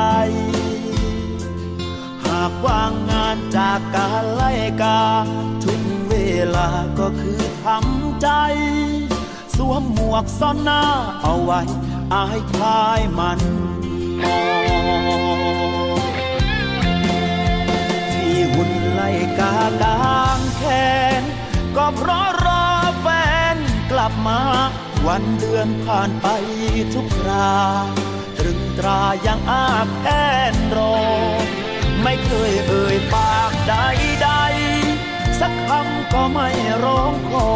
[2.24, 5.02] หากว่างงานจากการไล่กา
[5.64, 6.14] ทุกเว
[6.56, 6.68] ลา
[6.98, 8.28] ก็คือทำใจ
[9.56, 10.82] สวมหมวกซ่อนหน้า
[11.22, 11.60] เอาไว้
[12.14, 13.40] อายคลายมัน
[14.22, 14.42] มอ
[15.98, 16.12] ง
[18.12, 20.62] ที่หุ่นไล่กากางแข
[21.20, 21.22] น
[21.76, 22.64] ก็เพราะรอ
[23.00, 23.06] แฟ
[23.54, 23.56] น
[23.90, 24.40] กลับมา
[25.06, 26.26] วันเดือนผ่านไป
[26.94, 27.52] ทุกครา
[28.38, 30.08] ตรึงตรายังอาบแอ
[30.54, 30.96] นรอ
[32.02, 33.74] ไม่เคยเอ่ยปากใด
[34.22, 34.30] ใด
[35.40, 36.48] สักคำก็ไม่
[36.84, 37.50] ร้องขอ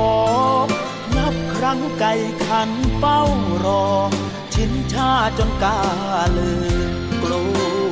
[1.17, 2.13] นับครั้งไก่
[2.47, 3.21] ขันเป้า
[3.65, 3.85] รอ
[4.55, 5.79] ชินชาจนกา
[6.37, 6.53] ลื
[6.89, 6.91] ม
[7.23, 7.45] กลั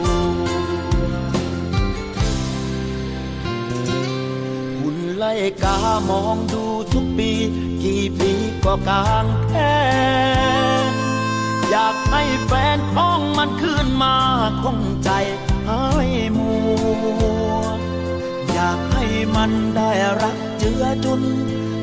[0.02, 0.06] ว
[4.80, 5.32] หุ่นไล่
[5.62, 5.78] กา
[6.10, 7.32] มองดูทุกปี
[7.82, 8.32] กี่ปี
[8.64, 9.54] ก็กางแข
[10.90, 10.92] น
[11.70, 14.16] อยากให้แฟนของมันขึ้นมา
[14.62, 15.10] คงใจ
[15.68, 16.52] หายมั
[17.46, 17.50] ว
[18.52, 19.04] อยากให้
[19.36, 19.90] มันได้
[20.22, 21.22] รักเจือจุน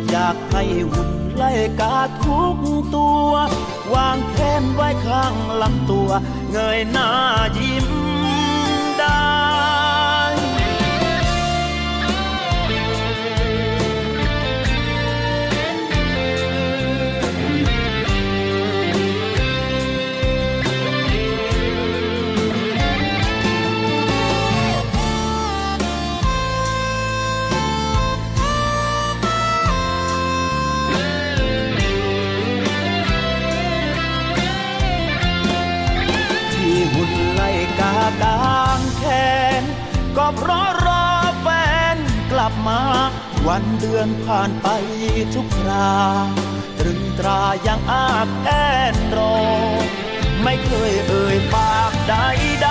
[0.09, 2.57] อยากให้หุ่นไล่กาทุก
[2.95, 3.31] ตัว
[3.93, 6.09] วางแขนไว้ข้างลำตัว
[6.51, 7.09] เงยหน้า
[7.57, 7.87] ยิ้ม
[8.99, 9.44] ได้
[43.85, 44.67] ดือนผ่านไป
[45.35, 45.93] ทุกครา
[46.79, 48.49] ตรึงตรายังอาบแอ
[48.93, 49.37] นรอ
[50.43, 52.15] ไม่เคยเอ่ยปากใด
[52.63, 52.69] ใด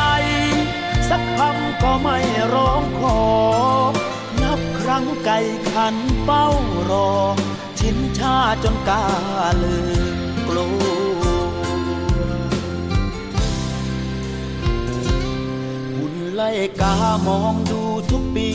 [1.08, 2.18] สักคำก็ไม่
[2.54, 3.20] ร้องขอ
[4.42, 5.38] นับครั้งไก่
[5.72, 6.46] ขันเป้า
[6.90, 7.10] รอ
[7.78, 9.04] ชินชาจนกา
[9.62, 9.76] ลื
[10.14, 10.16] ม
[10.48, 10.68] กลั
[11.20, 11.22] ว
[15.96, 16.50] หุ่นไล่
[16.80, 16.94] กา
[17.26, 18.48] มองดูทุกปี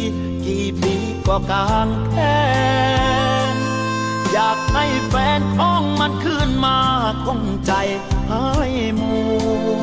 [0.46, 0.96] กี่ปี
[1.30, 2.18] ก็กางแข
[3.54, 3.56] น
[4.32, 6.78] อยากให้แฟนของมันขึ้นมา
[7.26, 7.74] คงใจ
[8.30, 9.16] ใหายมั
[9.78, 9.82] ว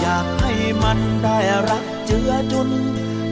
[0.00, 0.52] อยากให้
[0.82, 1.38] มันได้
[1.68, 2.70] รักเจือจุน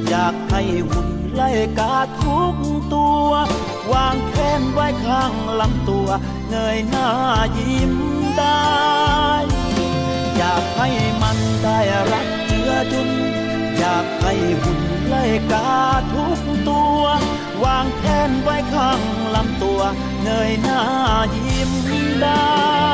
[0.09, 2.57] อยากให้หุ่นไล่กาทุก
[2.95, 3.31] ตัว
[3.93, 6.09] วางแขนไว้ข้างลำตัว
[6.51, 7.09] เงยหน้า
[7.59, 7.95] ยิ้ม
[8.39, 8.63] ได้
[10.37, 10.89] อยากให้
[11.23, 11.79] มันได้
[12.13, 13.09] รักเจือจุน
[13.79, 14.82] อยากให้หุ่น
[15.13, 15.73] ไล่กา
[16.13, 17.03] ทุกตัว
[17.65, 19.01] วางแผนไว้ข้าง
[19.35, 19.81] ลำตัว
[20.23, 20.81] เงยหน้า
[21.37, 21.71] ยิ้ม
[22.23, 22.92] ได้